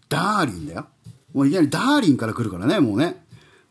[0.07, 0.87] ダーリンだよ。
[1.33, 3.25] もういきなりダーリンから来るからねもうね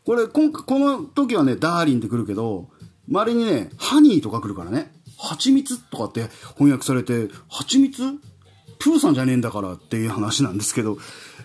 [0.05, 2.69] これ今この時はねダーリンって来るけど
[3.09, 8.19] 周りにねハニーとか来るからね蜂蜜とかって翻訳されて蜂蜜？
[8.79, 10.97] プーさんじゃねえんだからっていう話なんですけど、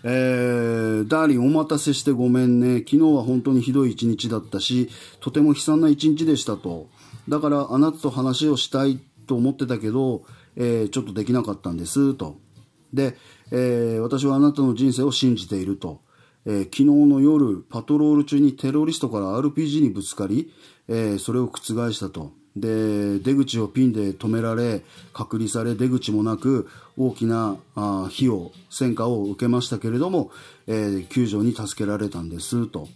[0.03, 2.79] えー、ダーリンお待たせしてごめんね。
[2.79, 4.89] 昨日は本当にひどい一日だったし、
[5.21, 6.89] とても悲惨な一日でしたと。
[7.29, 10.25] だからあなたと話をしたいと思ってたけど、
[10.57, 12.41] えー、ちょっとできなかったんです、と。
[12.93, 13.17] で、
[13.53, 16.01] えー、私はあなたの人生を信じていると。
[16.49, 20.51] えー、昨日の夜、パトロール中にテロリストから RPG にぶつかり、
[20.89, 22.33] えー、それを覆したと。
[22.57, 24.83] で出口をピンで止められ
[25.13, 30.33] 隔離され出口もなく大きなあ火を戦火を受けましたけれども、
[30.67, 32.89] えー、救助に助けられたんですと。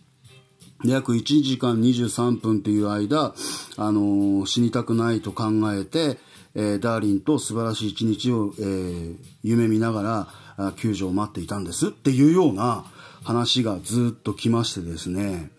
[0.84, 3.34] 約1時間23分という間、
[3.76, 6.18] あのー、死にたくないと考えて、
[6.54, 10.02] えー、ダーリンと素晴らしい一日を、えー、夢見なが
[10.56, 12.84] ら救助を待っていたんですっていうような
[13.24, 15.50] 話がずっと来ましてですね、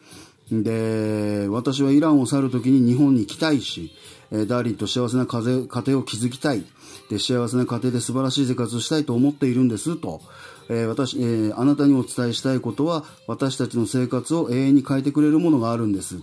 [0.51, 3.91] で、私はイランを去るときに日本に来たいし、
[4.31, 6.65] えダーリンと幸せな家庭を築きたい。
[7.09, 10.21] で、幸せな家庭で素晴らしい生活をしたいと思っているんですと。
[10.69, 16.17] えー、私、えー、あなたにお伝えしたいことは、私たちの生活を永遠に変えてくれるものがあるんです。
[16.17, 16.19] っ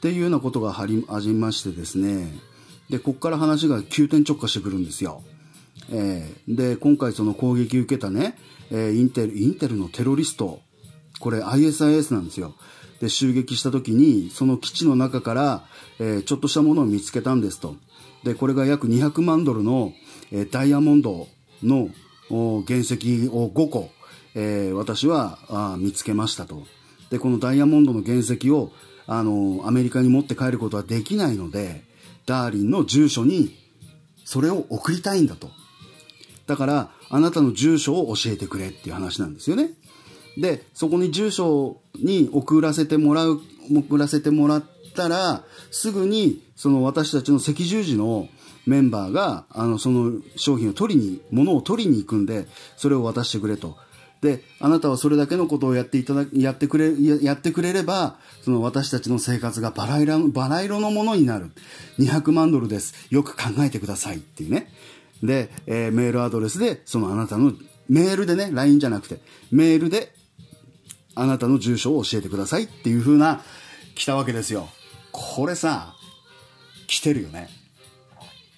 [0.00, 2.32] ていうようなことが始ましてですね。
[2.90, 5.22] で、こっから話が急転直下してくるんですよ。
[5.90, 8.36] えー、で、今回その攻撃受けたね、
[8.70, 10.60] えー、インテル、インテルのテロリスト、
[11.18, 12.54] これ ISIS なんですよ。
[13.00, 15.64] で、襲撃した時に、その基地の中から、
[15.98, 17.76] えー、ちょっとしたものを見つけたんですと。
[18.24, 19.92] で、これが約200万ドルの、
[20.32, 21.28] えー、ダイヤモンド
[21.62, 21.90] の
[22.28, 22.94] 原石
[23.30, 23.90] を5個、
[24.34, 26.64] えー、私はあ見つけましたと。
[27.10, 28.72] で、このダイヤモンドの原石を、
[29.06, 31.84] あの、アメリカに持って帰ることはできないので、
[32.26, 33.56] ダーリンの住所に
[34.24, 35.50] それを送りたいんだと。
[36.46, 39.70] だから、あなたの住所を教えてくれっていう話なんですよね。
[40.38, 43.40] で、そこに住所に送らせてもらう、
[43.74, 48.28] 送らせてもらったら、すぐに、その私たちの赤十字の
[48.66, 52.46] メンバーが、あの、その商品を取りに、物を取りに行くんで、
[52.76, 53.76] それを渡してくれと。
[54.20, 61.50] で、あなたはそれだけのことをやっていただ、やってくれ、やってくれれば、その私たちの生活がバラ色、バラ色のものになる。
[61.98, 62.94] 200万ドルです。
[63.10, 64.72] よく考えてくださいっていうね。
[65.22, 67.52] で、えー、メールアドレスで、そのあなたの、
[67.88, 69.20] メールでね、LINE じゃなくて、
[69.50, 70.12] メールで、
[71.20, 73.42] あなたの住所を教えてくださいっていう風な、
[73.94, 74.68] 来たわけですよ。
[75.10, 75.94] これさ、
[76.86, 77.48] 来てるよね。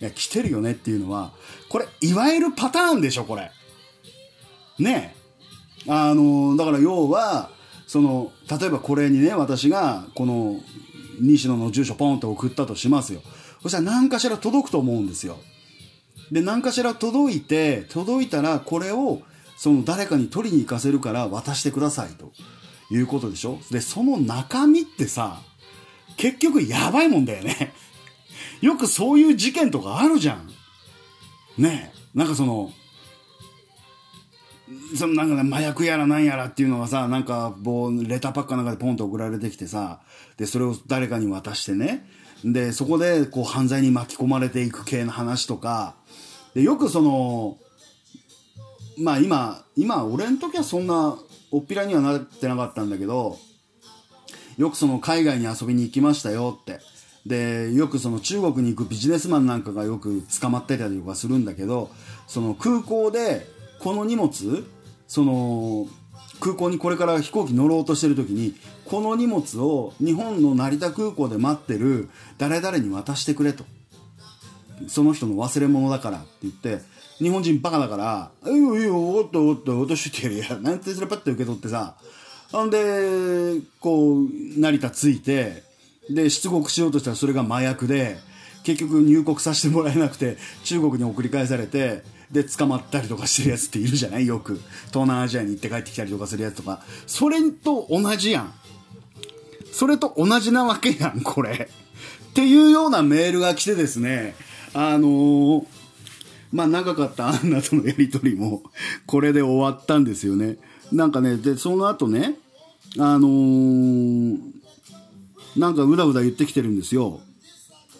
[0.01, 1.33] いや、来てるよねっていうのは、
[1.69, 3.51] これ、いわゆるパターンでしょ、これ。
[4.79, 5.15] ね
[5.87, 5.91] え。
[5.91, 7.51] あの、だから要は、
[7.87, 10.61] その、例えばこれにね、私が、この、
[11.21, 13.23] 西野の住所ポンと送ったとしますよ。
[13.63, 15.39] そしたら何かしら届くと思うんですよ。
[16.31, 19.23] で、何かしら届いて、届いたらこれを、
[19.61, 22.33] その誰かに取りに行かせるから渡してくださいと
[22.91, 23.59] いうことでしょ？
[23.71, 25.43] で、その中身ってさ、
[26.17, 27.75] 結局やばいもんだよね。
[28.63, 30.51] よくそういう事件とかあるじゃん。
[31.63, 32.19] ねえ。
[32.19, 32.73] なんかその、
[34.97, 40.01] そのなんかね、麻薬やらなんやらっていうのがさ、なんか、こう、レターパッカーの中でポンと送られてきてさ、
[40.39, 42.09] で、それを誰かに渡してね、
[42.43, 45.97] で、そこで、こう、犯罪に巻き込まれていく系の話とか、
[46.55, 47.59] で、よくその、
[49.01, 51.17] まあ今、今、俺の時はそんな、
[51.51, 53.39] おっぴらにはなってなかったんだけど、
[54.59, 56.81] よくその海外に遊びに行きましたよって。
[57.27, 61.91] で、よくその中国に行くビジネスマンなんかがよく捕まってたりとかするんだけど、
[62.27, 63.47] その空港で、
[63.79, 64.31] この荷物、
[65.09, 65.87] その、
[66.39, 73.65] 空港にこれから飛行機乗ろうとしてる時に、この荷物を日本の成田空港で待ってる誰々に渡してくれと。
[74.89, 76.83] その人の忘れ物だからって言って、
[77.21, 80.59] 日本人バカだから、いいよいいよ、おっとおっと、落としてやるや。
[80.59, 81.97] なんてそれパッて受け取ってさ、
[82.51, 84.29] ほんで、こう、
[84.59, 85.63] 成田着いて、
[86.09, 88.19] で、出国しようとしたらそれが麻薬で、
[88.65, 94.55] 結局入国させてもらえなくて、中国に送り返されて、で、捕まったりとかしてるやつっているじゃないよく。
[94.89, 96.83] 東南アジアに行って帰ってきたりとかするやつとか。
[97.07, 98.55] それと同じやん。
[99.73, 101.69] それと同じなわけやん、これ。
[102.31, 104.35] っていうようなメールが来てですね、
[104.73, 105.67] あのー、
[106.53, 108.63] まあ長かったアンナとのやりとりも、
[109.07, 110.59] これで終わったんですよね。
[110.93, 112.39] なんかね、で、その後ね、
[112.99, 114.39] あのー、
[115.57, 117.21] なんかうだうだ言ってきてるんですよ。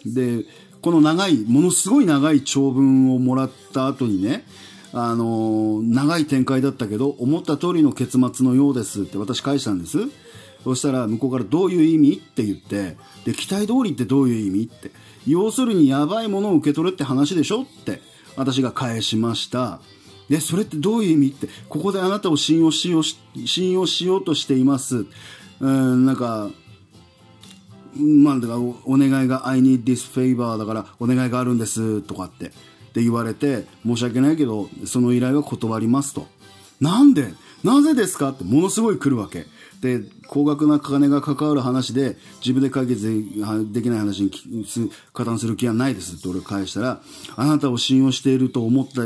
[0.05, 0.45] で、
[0.81, 4.45] この長い、ものすごい長い長文をもらった後にね、
[4.93, 9.99] あのー、長い展開だったけど、思った通りの結末のようですって私返したんです。
[10.63, 14.91] そしたら向こうからどういう意味って言って、で、期待通りってどういう意味って。
[15.27, 18.01] 要するにやばいものを受け取れって話でしょって
[18.35, 19.79] 私が返しました。
[20.29, 25.05] で、それってどういう意味って、ここであなたを信用しようし、信用しようとしています。
[25.59, 26.49] うん、なんか、
[27.93, 32.49] まあ、だからお願いが I need this favor だからお願いがあるんですとかってっ
[32.93, 36.25] て言われて申し訳ないけどその依頼は断りますと
[36.79, 37.33] なんで？
[37.65, 38.29] なぜですか？
[38.29, 39.45] ってものすごい来るわけ
[39.81, 43.03] で高額な金が関わる話で自分で解決
[43.73, 44.31] できない話に
[45.11, 47.01] 加担する気はないですって俺返したら
[47.35, 49.01] あなたを信用していると思った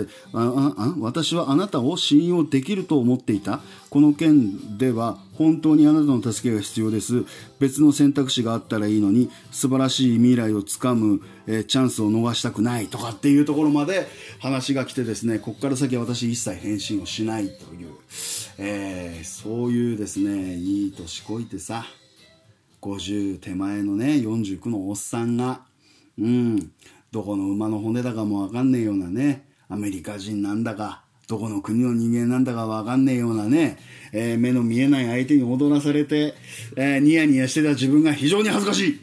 [1.00, 3.62] 私はあなたを信用できると思っていた？
[3.90, 7.24] この件では本当にあなたの助けが必要です。
[7.60, 14.08] 別の選択肢があったらいいのに素晴らしい未来をつかむ、え、チャンスを逃したくないとかっていうところまで
[14.40, 17.90] 話が来てですねここから先は私一切返信をしないという、
[18.58, 21.86] えー、そういうですねいい年こいてさ
[22.82, 25.62] 50手前のね49のおっさんが
[26.18, 26.72] うん
[27.12, 33.78] どこの馬の骨だかも分かんねえようなねアメリカ人なんだかどこの国の人間なんだか分かんねえようなね、
[34.12, 36.34] えー、目の見えない相手に踊らされて、
[36.76, 39.00] えー、ニヤニヤしてた自分が非常に恥ずかしい。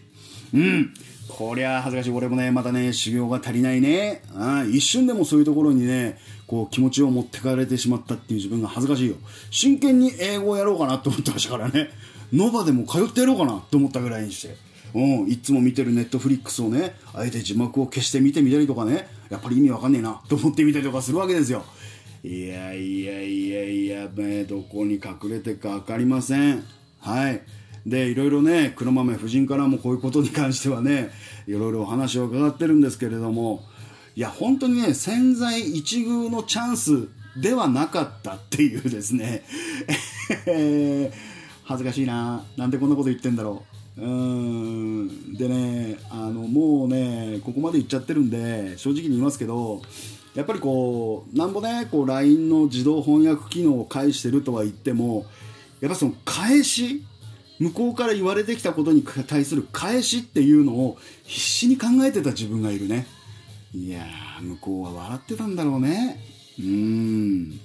[0.55, 0.95] うん。
[1.37, 2.11] こりゃ恥ずかしい。
[2.11, 4.23] 俺もね、またね、修行が足りないね。
[4.35, 9.17] あ一瞬でもそういうところにね、こう気持ちを持ってかれてしまったっていう自分が恥ずかしいよ。
[9.51, 11.91] 真剣に英語をやろうかなと思ってましたからね。
[12.33, 14.57] ノバでも通ってやろうかなと思ったぐらいにして。
[14.95, 21.65] うん、いつも見てるネットフリックスをね、あえて字幕を消して見てみたりとかね、やっぱり意味わかんねえなと思ってみたりとかするわけですよ。
[22.23, 26.63] いやいやいやいや、ね、どこに隠れてか分かりません。
[27.01, 27.43] はい。
[27.87, 31.11] で、いろいろね、黒豆夫人からもこういうことに関してはね、
[31.47, 33.65] いろいろお話を伺ってるんですけれども、
[34.15, 39.43] いや、本当にね、潜在一遇のチャンスではなかったっていうですね、
[41.65, 42.45] 恥ずかしいな。
[42.57, 43.65] なんでこんなこと言ってんだろ
[43.99, 44.03] う。
[44.03, 45.35] うん。
[45.35, 49.83] でね、あの、もうね、ここまで言っちゃってるんで、正直に言いますけど、
[50.35, 55.27] やっぱりこう、なんぼね、こう、LINE の自動翻訳機能を介してるとは言っても、
[55.81, 57.03] やっぱその返し、
[57.63, 63.07] 向こうから言われてきたことに対する返しっていうのを必死に考えてた自分がいるね。
[63.73, 66.21] いやー、向こうは笑ってたんだろうね。
[66.59, 67.61] うーん。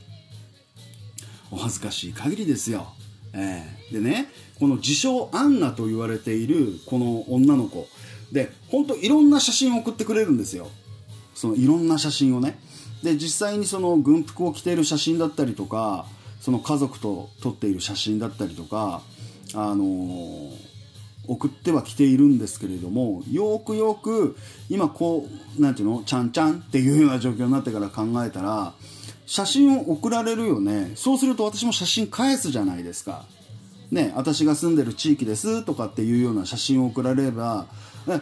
[1.49, 2.93] お恥ずかしい限りですよ。
[3.33, 4.27] えー、でね、
[4.59, 7.87] この自称アンナと言われているこの女の子。
[8.31, 10.69] で、ほんといろんな写真を送ってくれるんですよ。
[11.33, 12.59] そのいろんな写真をね。
[13.01, 16.05] で、実際にその軍服を着ている写真だったりとか、
[16.39, 19.01] その家族と撮っている写真だったりとか、
[19.53, 20.51] あのー、
[21.27, 24.37] 送ってはきているんですけれどもよくよく
[24.69, 25.27] 今こ
[25.57, 28.73] うなんていうのちゃんちゃんっていうような状況になってから考えたら
[29.25, 30.93] 写真を送られるよね。
[30.95, 33.25] そうすると私も写真返すじゃないですか。
[33.91, 37.67] ね私が住んでる地域ですとかっていうような写真を送られれば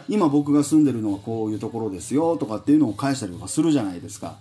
[0.08, 4.36] 今僕が住んでるのはこういうところですよとかっていうのを返したりとかするじゃないですか。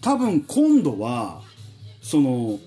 [0.00, 1.42] 多分今度は
[2.02, 2.58] その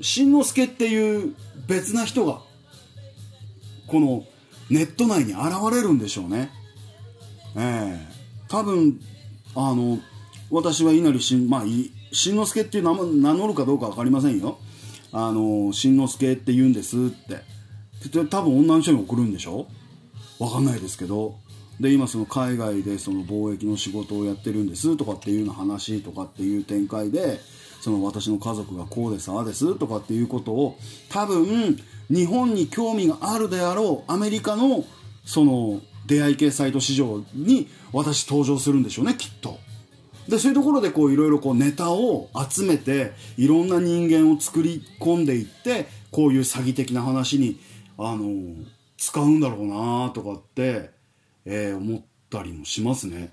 [0.00, 1.34] しんのすけっていう
[1.68, 2.40] 別な人が
[3.92, 4.24] この
[4.70, 6.50] ネット内に現れるんでしょうね。
[7.54, 8.98] ええー、多分、
[9.54, 9.98] あの、
[10.50, 11.62] 私は稲荷しん、まあ、
[12.10, 14.58] しんのすけっていう名名乗るかどうか分かりませんよ。
[15.12, 17.42] あの、しんのすけって言うんですって。
[18.30, 19.66] 多分女の人に送るんでしょ
[20.38, 21.36] 分かんないですけど。
[21.78, 27.40] で、今その海外でその貿易の仕事をやってるんですとかっていうような話とかっていう展開で、
[27.82, 30.78] その私の家族がこうです、ああですとかっていうことを
[31.10, 31.76] 多分
[32.12, 34.84] 日本に興味があるであろうアメリカの
[35.24, 39.58] その出会い系サイト市場に私登場するんでしょうねきっと。
[40.28, 47.58] でそういうところでこういろいろこうネタを集めていろんな人間を作り込んでいってこういう詐欺的な話に
[47.98, 48.54] あの
[48.98, 50.90] 使うんだろうなとかって、
[51.46, 53.32] えー、思ったりもしますね。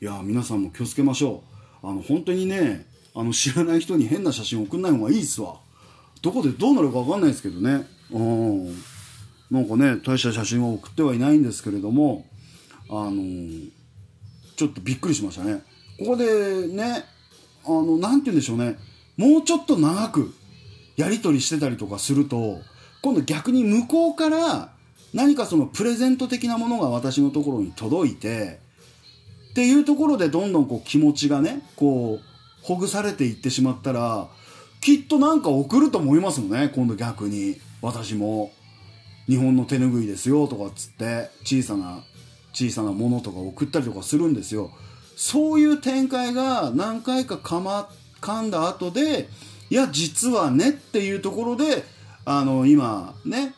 [0.00, 1.42] いや皆さんも気をつけましょ
[1.82, 1.88] う。
[1.88, 5.56] あの本当にねあの知らない人に変な写真送んない方がいいっすわ。
[6.26, 7.86] どこでどうなるか分かんないですけどね。
[8.10, 8.74] うん。
[9.48, 12.26] なんかね大した写真は送ってはいないんですけれども
[12.90, 13.22] あの
[14.56, 15.62] ちょっとびっくりしましたね。
[16.00, 17.04] ここでね
[17.64, 18.76] あの何て言うんでしょうね。
[19.16, 20.34] もうちょっと長く
[20.96, 22.58] やり取りしてたりとかすると
[23.02, 24.72] 今度逆に向こうから
[25.14, 28.58] 何かそのプレゼント的なものが私のところに届いて
[29.52, 34.26] っていうところでどんどんこう気持ちがねこうほぐされていってしまったら
[34.80, 37.60] きっとなんか送ると思いますもんね今度逆に。
[37.82, 38.52] 私も。
[39.28, 42.04] 日本の手ぬぐいですよとかっつって小さな
[42.52, 44.70] 小さなものとか送ったりとかするんですよ。
[45.16, 47.88] そういう展開が何回かかま
[48.20, 49.28] 噛んだ後で
[49.70, 51.84] いや実はねっていうところで
[52.24, 53.54] あの今ね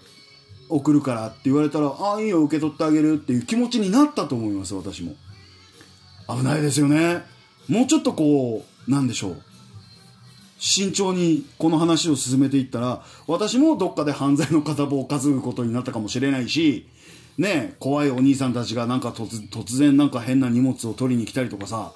[0.69, 5.17] 送るからって言われたらああいいよ受け取ってあげるっていう気持ちになったと思います私も。
[6.29, 7.25] 危ないですよね。
[7.69, 9.43] もうちょっとこうなんでしょう。
[10.59, 16.87] 慎重にこの話を進めていったら私もどっかで犯罪の片棒を担ぐことになったかもしれないし
[17.39, 21.93] ね怖いお兄さんたちがなんか突然なんか変な荷物を取りに来たりとかさ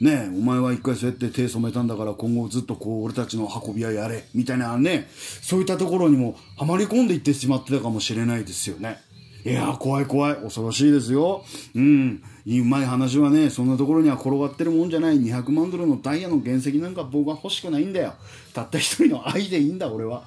[0.00, 5.08] ねお前は一回そうやって手染めたんだから今後ずっとこう俺たちの運び屋やれみたいなね
[5.42, 8.98] そういったところにもはまり込んでいってしまってたかもしれないですよね。
[9.44, 10.36] いや怖い怖い。
[10.36, 11.44] 恐ろしいですよ。
[11.74, 12.22] うん。
[12.46, 15.20] うまい話はねそんなところには転がってるもんじゃない。
[15.20, 18.14] 200万ドルのダイヤの原石なんか僕は欲しくないんだよ。
[18.54, 20.24] たった一人の愛でいいんだ俺は。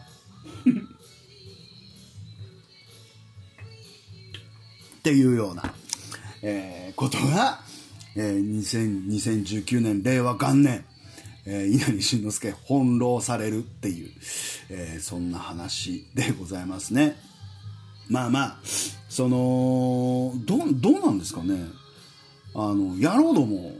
[4.99, 5.74] っていうような、
[6.41, 7.61] えー、ことが、
[8.15, 8.59] えー、
[9.07, 10.84] 2019年令和元年
[11.49, 14.11] えー、稲荷慎之介翻弄されるっていう、
[14.70, 17.15] えー、そんな話でございますね。
[18.09, 18.57] まあまあ、
[19.18, 21.65] その、ど、どうなんですかね？
[22.53, 23.72] あの、野郎ども、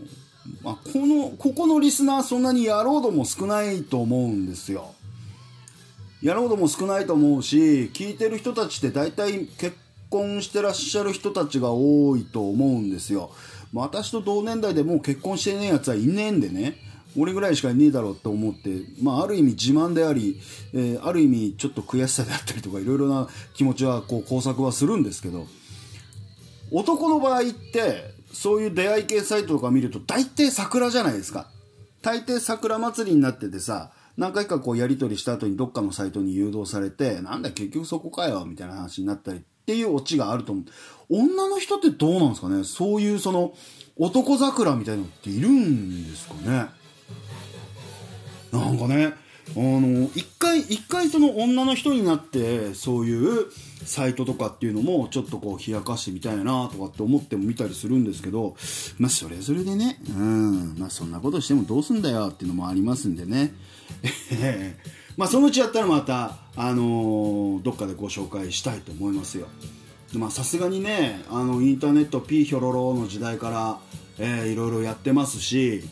[0.64, 4.96] まあ、この、ここのリスナーそんなに野郎ども少ないと思うんですよ。
[6.24, 9.78] 野郎ども少ないと思うし、聞いてる人たちって大体結
[10.10, 13.30] 婚してらっしゃる人たちが多いと思うんですよ。
[13.76, 16.78] 私と同年代でもう結婚してねえやつはいねえんでね。
[17.16, 18.70] 俺ぐらいしかいねえだろうと思って、
[19.02, 20.40] まあ、ある意味自慢であり、
[20.74, 25.48] えー、ある意味ちょっと悔しさであったりとかいろいろな気持ちはこう工作はするんですけど
[26.72, 31.50] 男の場合ってそういう出会い系サイトとか見ると大抵桜じゃないですか。
[32.02, 40.66] 大抵桜祭りになっててさ何回かこうやり取りした後にどっかのサイトに誘導されてなんだ結局そこかよみたいな話になったりっていうオチがあると思う。
[41.10, 42.64] 女の人ってどうなんですかね？
[42.64, 43.54] そういうその
[43.98, 46.68] 男桜みたいのっているんですかね？
[48.52, 49.14] なんかね
[49.56, 53.46] あの一回一回その女の人になってそういう
[53.86, 58.56] サイトとかっていうのもちょっとこう冷やかしてみたいなとかって思っても見たりするんですけど
[59.00, 63.54] まあそれぞれでねうんまあそんなことしてもどうすんだよっていうのもありますんでね。
[65.16, 69.48] まあそのうちやったらまたあのー、どっかでご紹介したいと思いますよ。
[70.14, 73.80] まあさすがにねあのインターネットピーヒョロロの時代から、
[74.20, 75.84] えー、いろいろやってますし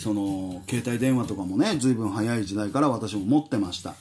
[0.00, 3.94] その携帯電話とかもね随分早い時代から私も持ってました。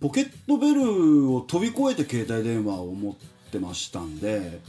[0.00, 3.14] ポケットベルを飛び越えて携帯電話を持っ
[3.52, 4.60] てましたんで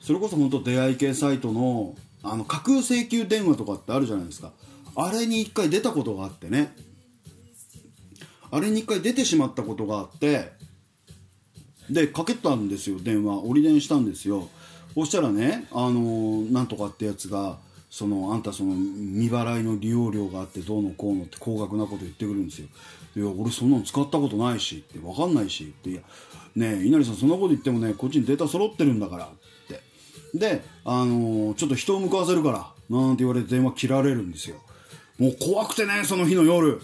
[0.00, 4.52] それこそ本当出会い系サイトのあの架空請求電話とかってあるじゃないですか。
[4.94, 6.76] あれに一回出たことがあってね。
[8.50, 10.52] あれに一回出てしまったことがあって
[11.88, 12.98] でかけたんですよ。
[13.00, 13.42] 電話。
[13.42, 14.50] 折り電したんですよ。
[14.94, 17.56] そしたらねあのー、なんとかってやつが
[17.92, 22.68] そのあんたその未払いの利用料があってどうのこうのって高額なこと言ってくるんですよ。
[23.14, 25.90] いや俺そんなの使ったことないしって分かんないしって。
[25.90, 26.00] いや
[26.56, 29.28] ねえ稲荷さんそんなこと言ってもねこっちにデータ揃ってるんだからっ
[29.68, 29.82] て。
[30.32, 34.56] であのー、ちょっと人を向かわせるからなんて言われて電話切られるんですよ。
[35.18, 36.80] もう怖くてねその日の夜。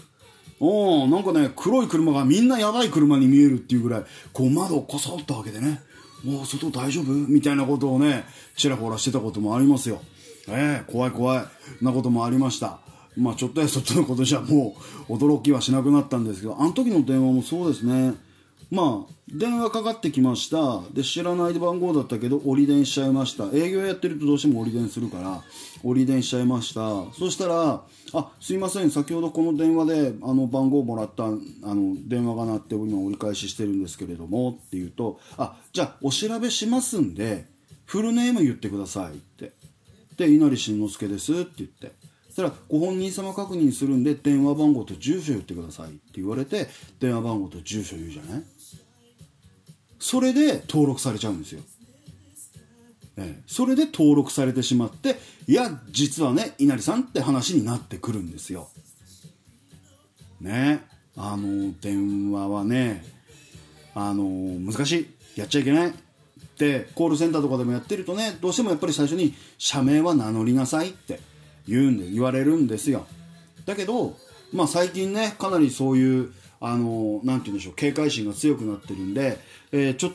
[0.59, 5.81] おなんかね黒い車がみんなやばい車に見えるっていうぐらいこう窓をこそったわけでね。
[6.23, 7.05] もう外大丈夫？
[7.11, 10.03] みたいなことをねちらほらしてたこともありますよ。
[10.47, 11.45] ええー、怖い怖い。
[11.83, 12.79] なこともありました。
[13.17, 14.75] まあちょっとやそっとのことじゃも
[15.09, 18.13] う驚きはしなくなったんですけどあの時の電話もそうですね。
[18.71, 20.81] まあ電話かかってきました。
[20.93, 23.45] で知らない番号だったけど折り電しちゃいました。
[23.51, 25.41] 営業やってるとどうしても折り電するから
[25.83, 26.81] 折り電しちゃいました。
[27.13, 27.83] そしたら
[28.13, 28.91] 「あすいません。
[28.91, 37.47] 先ほどこの電話であの番号もらったあの電話が鳴って今折り返ししてるんですけれども」って言うと「あじゃあお調べしますんで
[37.85, 39.58] フルネーム言ってください」って。
[40.19, 41.91] で稲荷慎之介ですって言って。
[42.27, 46.67] そしたらご本人様確認するんで電話番号と住所言ってくださいって言われて
[46.99, 48.43] 電話番号と住所言うじゃない？
[49.99, 51.61] それで登録されちゃうんですよ、
[53.17, 55.17] ええ、それで登録されてしまって
[55.47, 58.69] いや実はね稲荷さんって話になってくるんですよ。
[60.39, 60.83] ね。
[61.17, 63.03] あの電話はね
[63.95, 64.91] あの難し
[65.35, 65.39] い。
[65.39, 65.93] やっちゃいけない。
[66.59, 71.21] ってコールセンターとかでもやってるとねどうしてもやっぱり最初に社名は名乗りなさいって
[71.65, 73.07] 言うんで言われるんですよ。
[73.65, 74.17] だけど
[74.51, 79.37] まあ最近ねかなりそういうあのなんて言うんでしょう警戒心が強くなってるんで、
[79.71, 80.11] えー、ちょ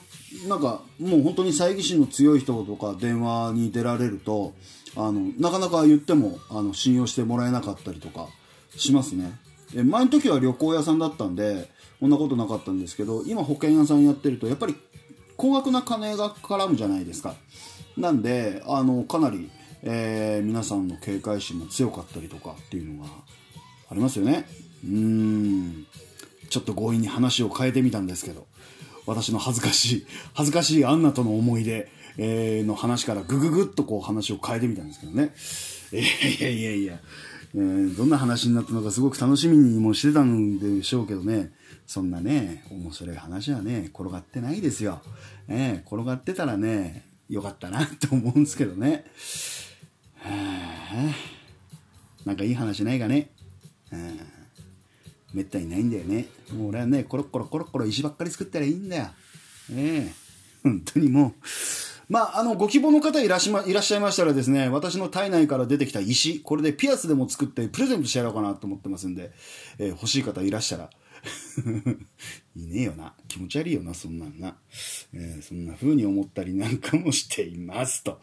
[0.46, 4.52] なんかもう本当に猜疑心の強い人とか電話に出られると
[4.96, 8.28] あのなかなか言ってもあの信用してもらえなかったりとか
[8.76, 9.32] しますね。
[9.74, 11.70] え前の時は旅行屋さんだったんで
[12.00, 14.76] こんなことなかったんですけど今保険屋さんやってるとやっぱり
[15.44, 17.34] 高額な金が絡むじゃないですか。
[17.98, 19.50] なんであのかなり、
[19.82, 23.10] えー、皆さんの警戒心も強かったりとかっていうのが
[23.90, 24.46] ありますよね。
[24.82, 25.86] うん。
[26.48, 28.46] ちょっと強引に話を変えてみたんですけど。
[29.04, 35.34] 私の恥ずかしい恥ずかしいアンナとの思い出、えー、の話からグググッとこう話を変えてみたんですけどね。
[35.92, 37.00] いやいやいや。
[37.54, 41.52] えー、どんな話になったのかすごく楽しみにもしてたんでしょうけどね
[41.86, 45.02] そんなね、面白い話はね、転がってないですよ。
[45.48, 49.04] えー、転がってたらね、よかったなって思うんですけどね。
[50.16, 51.14] はあ、
[52.24, 53.30] なんかいい話ないかね。
[53.90, 54.00] はあ、
[55.34, 56.26] めったにないんだよね。
[56.54, 59.06] もう俺はね、コロッコロコロコロ石ばっかり作ったらいいんだよ。
[59.72, 60.12] ええ
[60.62, 61.44] 本当にもう。
[62.08, 69.32] まあ、あの、ご希望の方いらっしゃいらっしゃいましたらですね、私の体内から出てきた石、これでピアスでも作ってプレゼントしてやろうかなと思ってますんで、
[69.78, 70.90] えー、欲しい方いらっしゃら、
[72.56, 73.14] いねえよな。
[73.28, 74.56] 気持ち悪いよな、そんなんな。
[75.12, 78.20] えー、そんな風に思ったりなんかもしていますと。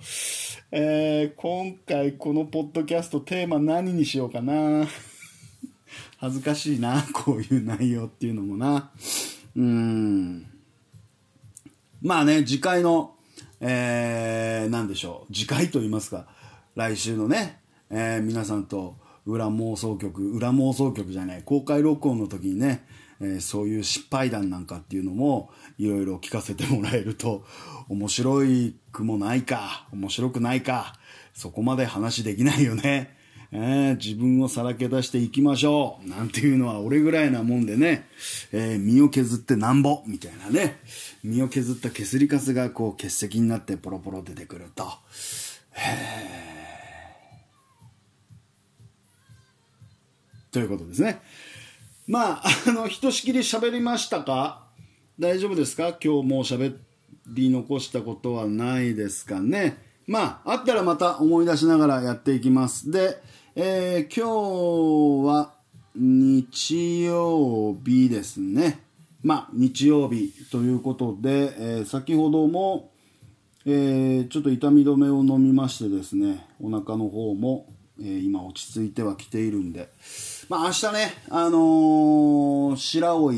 [0.72, 4.88] えー、今回このポッドキャストテーマ何にしようかな。
[6.18, 8.92] 恥ずかしいな、こういう内容っていうのもな。
[9.56, 10.46] うーん。
[12.02, 13.16] まあね、次回の、
[13.62, 15.34] えー、何でしょう。
[15.34, 16.26] 次回といいますか、
[16.76, 22.86] 来週のね、えー、皆さんと裏妄想局、裏妄想局じゃない、公開録音の時にね、
[23.20, 27.44] えー、そういう失敗談なんかっていうのもいろいろ聞かせてもらえると
[27.88, 28.42] 面白
[28.92, 30.96] くもないか、面白くないか、
[31.34, 33.16] そこまで話できないよね。
[33.54, 36.10] えー、自分をさらけ出していきましょう。
[36.10, 38.08] なんていうのは俺ぐらいなもんでね、
[38.54, 40.80] えー、身を削ってなんぼみたいなね。
[41.22, 44.88] 身を削った削りかすがこう結石になってポロポロ出てくると。
[50.52, 51.22] ということですね。
[52.08, 54.66] まあ、あの、ひとしきり喋りましたか？
[55.20, 55.90] 大丈夫ですか？
[55.90, 56.76] 今日もう喋
[57.28, 59.78] り残したことはないですかね。
[60.08, 62.92] まあ、あったらまた思い出しながらやっていきます。
[62.92, 63.22] で、
[63.54, 65.54] えー、今日は
[65.94, 68.80] 日曜日ですね。
[69.24, 72.92] まあ、日曜日ということで、えー、先ほども、
[73.66, 77.66] えー、ちょっと痛み止めを飲みましてですね、お腹の方も、
[78.00, 79.90] えー、今落ち着いてはきているんで、
[80.48, 83.34] まあ明日ね、あのー、白老、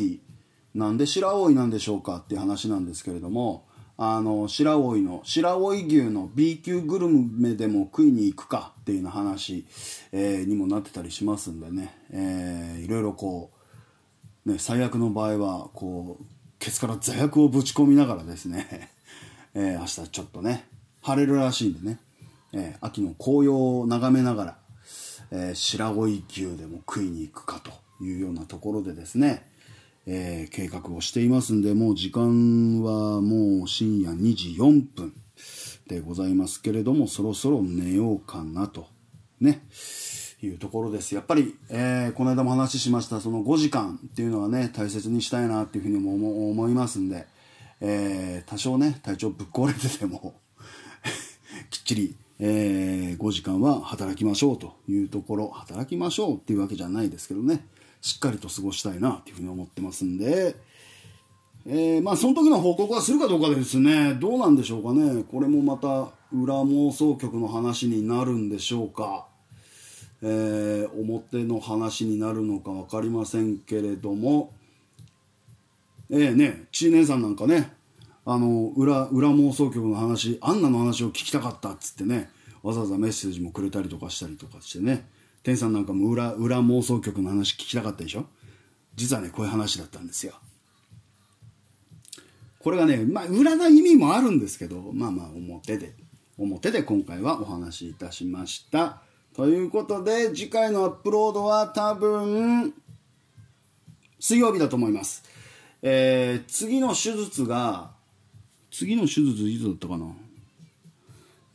[0.75, 3.65] なんで白老なんでしょうかっていう話なんですけれども、
[3.97, 9.65] あの、白老の、白老牛の B 級グルメでも食いに行くかっていうような話、
[10.11, 13.51] えー、にもなってたりしますんでね、えー、いろいろこ
[14.45, 16.25] う、ね、最悪の場合は、こう、
[16.59, 18.89] ケツから座薬をぶち込みながらですね、
[19.53, 20.65] えー、明日ちょっとね、
[21.01, 21.99] 晴れるらしいんでね、
[22.51, 24.57] えー、秋の紅葉を眺めながら、
[25.29, 27.71] えー、白老牛でも食いに行くかと
[28.03, 29.52] いうようなところでですね、
[30.05, 35.13] えー、計画をしていますんで、もう時間はもう深夜2時4分
[35.87, 38.87] でございますけれども、そろそろ寝ようかなと、
[39.39, 39.61] ね、
[40.41, 41.15] いうところです。
[41.15, 47.27] やっぱり、えー、この間も話しました、その5時間っていうのはね、大切にしたいなっていうふうにも思いますんで、
[47.79, 50.35] えー、多少ね、体調ぶっ壊れてても
[51.69, 57.65] きっちり、えー、5時間は働きましょうというところ、働きましょうっていうわけじゃないですけどね、
[58.03, 60.57] しっかりと過ごしたいなっていうふうに思ってますんで、
[61.65, 65.23] えー、まあその時の報告はするかどうかですね、どうなんでしょうかね。
[65.23, 69.25] これもまた裏妄想曲の話になるんでしょうか。
[70.21, 74.51] えー、表の話になるのか分かりませんけれども、
[76.09, 77.71] えー、ね、ちい姉さんなんかね、
[78.25, 82.29] あの、裏、裏妄想曲の話、アンナの話を聞きたかったっつってね、
[82.63, 85.07] わざわざメッセージもくれたりとかしたりとかしてね、
[85.43, 88.25] 天さんなんかも裏裏妄想曲の話聞きたかったでしょ？
[88.95, 90.33] 実はねこういう話だったんですよ。
[92.59, 95.93] これがね、まあ、裏の意味もあるんですけどまあまあ表で
[96.37, 99.01] 表で今回はお話しいたしました。
[99.35, 102.73] ということで次回のアップロードは多分
[104.19, 105.23] 水曜日だと思います。
[105.81, 107.91] えー、次の手術が
[108.71, 110.05] 次の手術いつだったかな？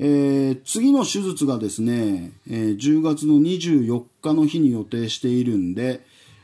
[0.00, 6.00] えー、次の手術がですね、えー、10月の24日の日に予定しているんで、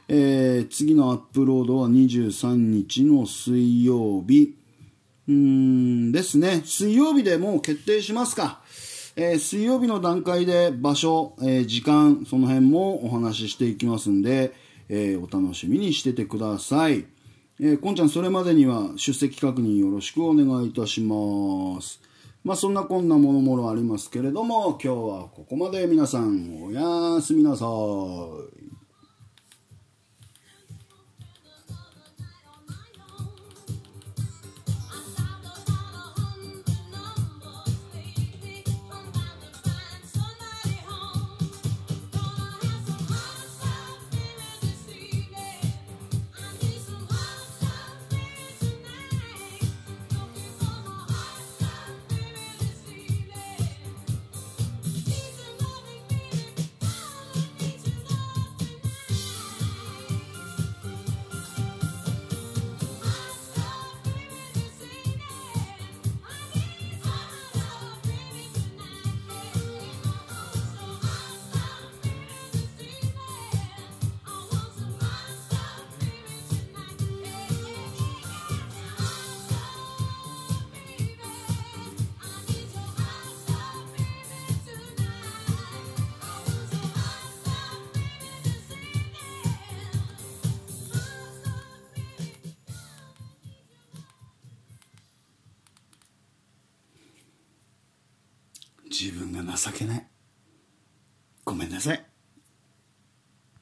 [0.08, 4.56] えー、次のアップロードは23日の水曜日、
[5.26, 6.62] うんですね。
[6.64, 8.60] 水曜日でもう決定しますか。
[9.16, 14.52] えー、水曜日の段階で場所、えー、時間、その辺もお話ししていきますんで、
[14.88, 17.06] えー、お楽しみにしててください。
[17.60, 22.00] えー、こんちゃん、それまでには出席確認よろしくお願いいたします。
[22.44, 27.44] まあそんなこんなものもろありますけれども今日はここまで皆さんおやすみ。
[27.44, 28.83] なさい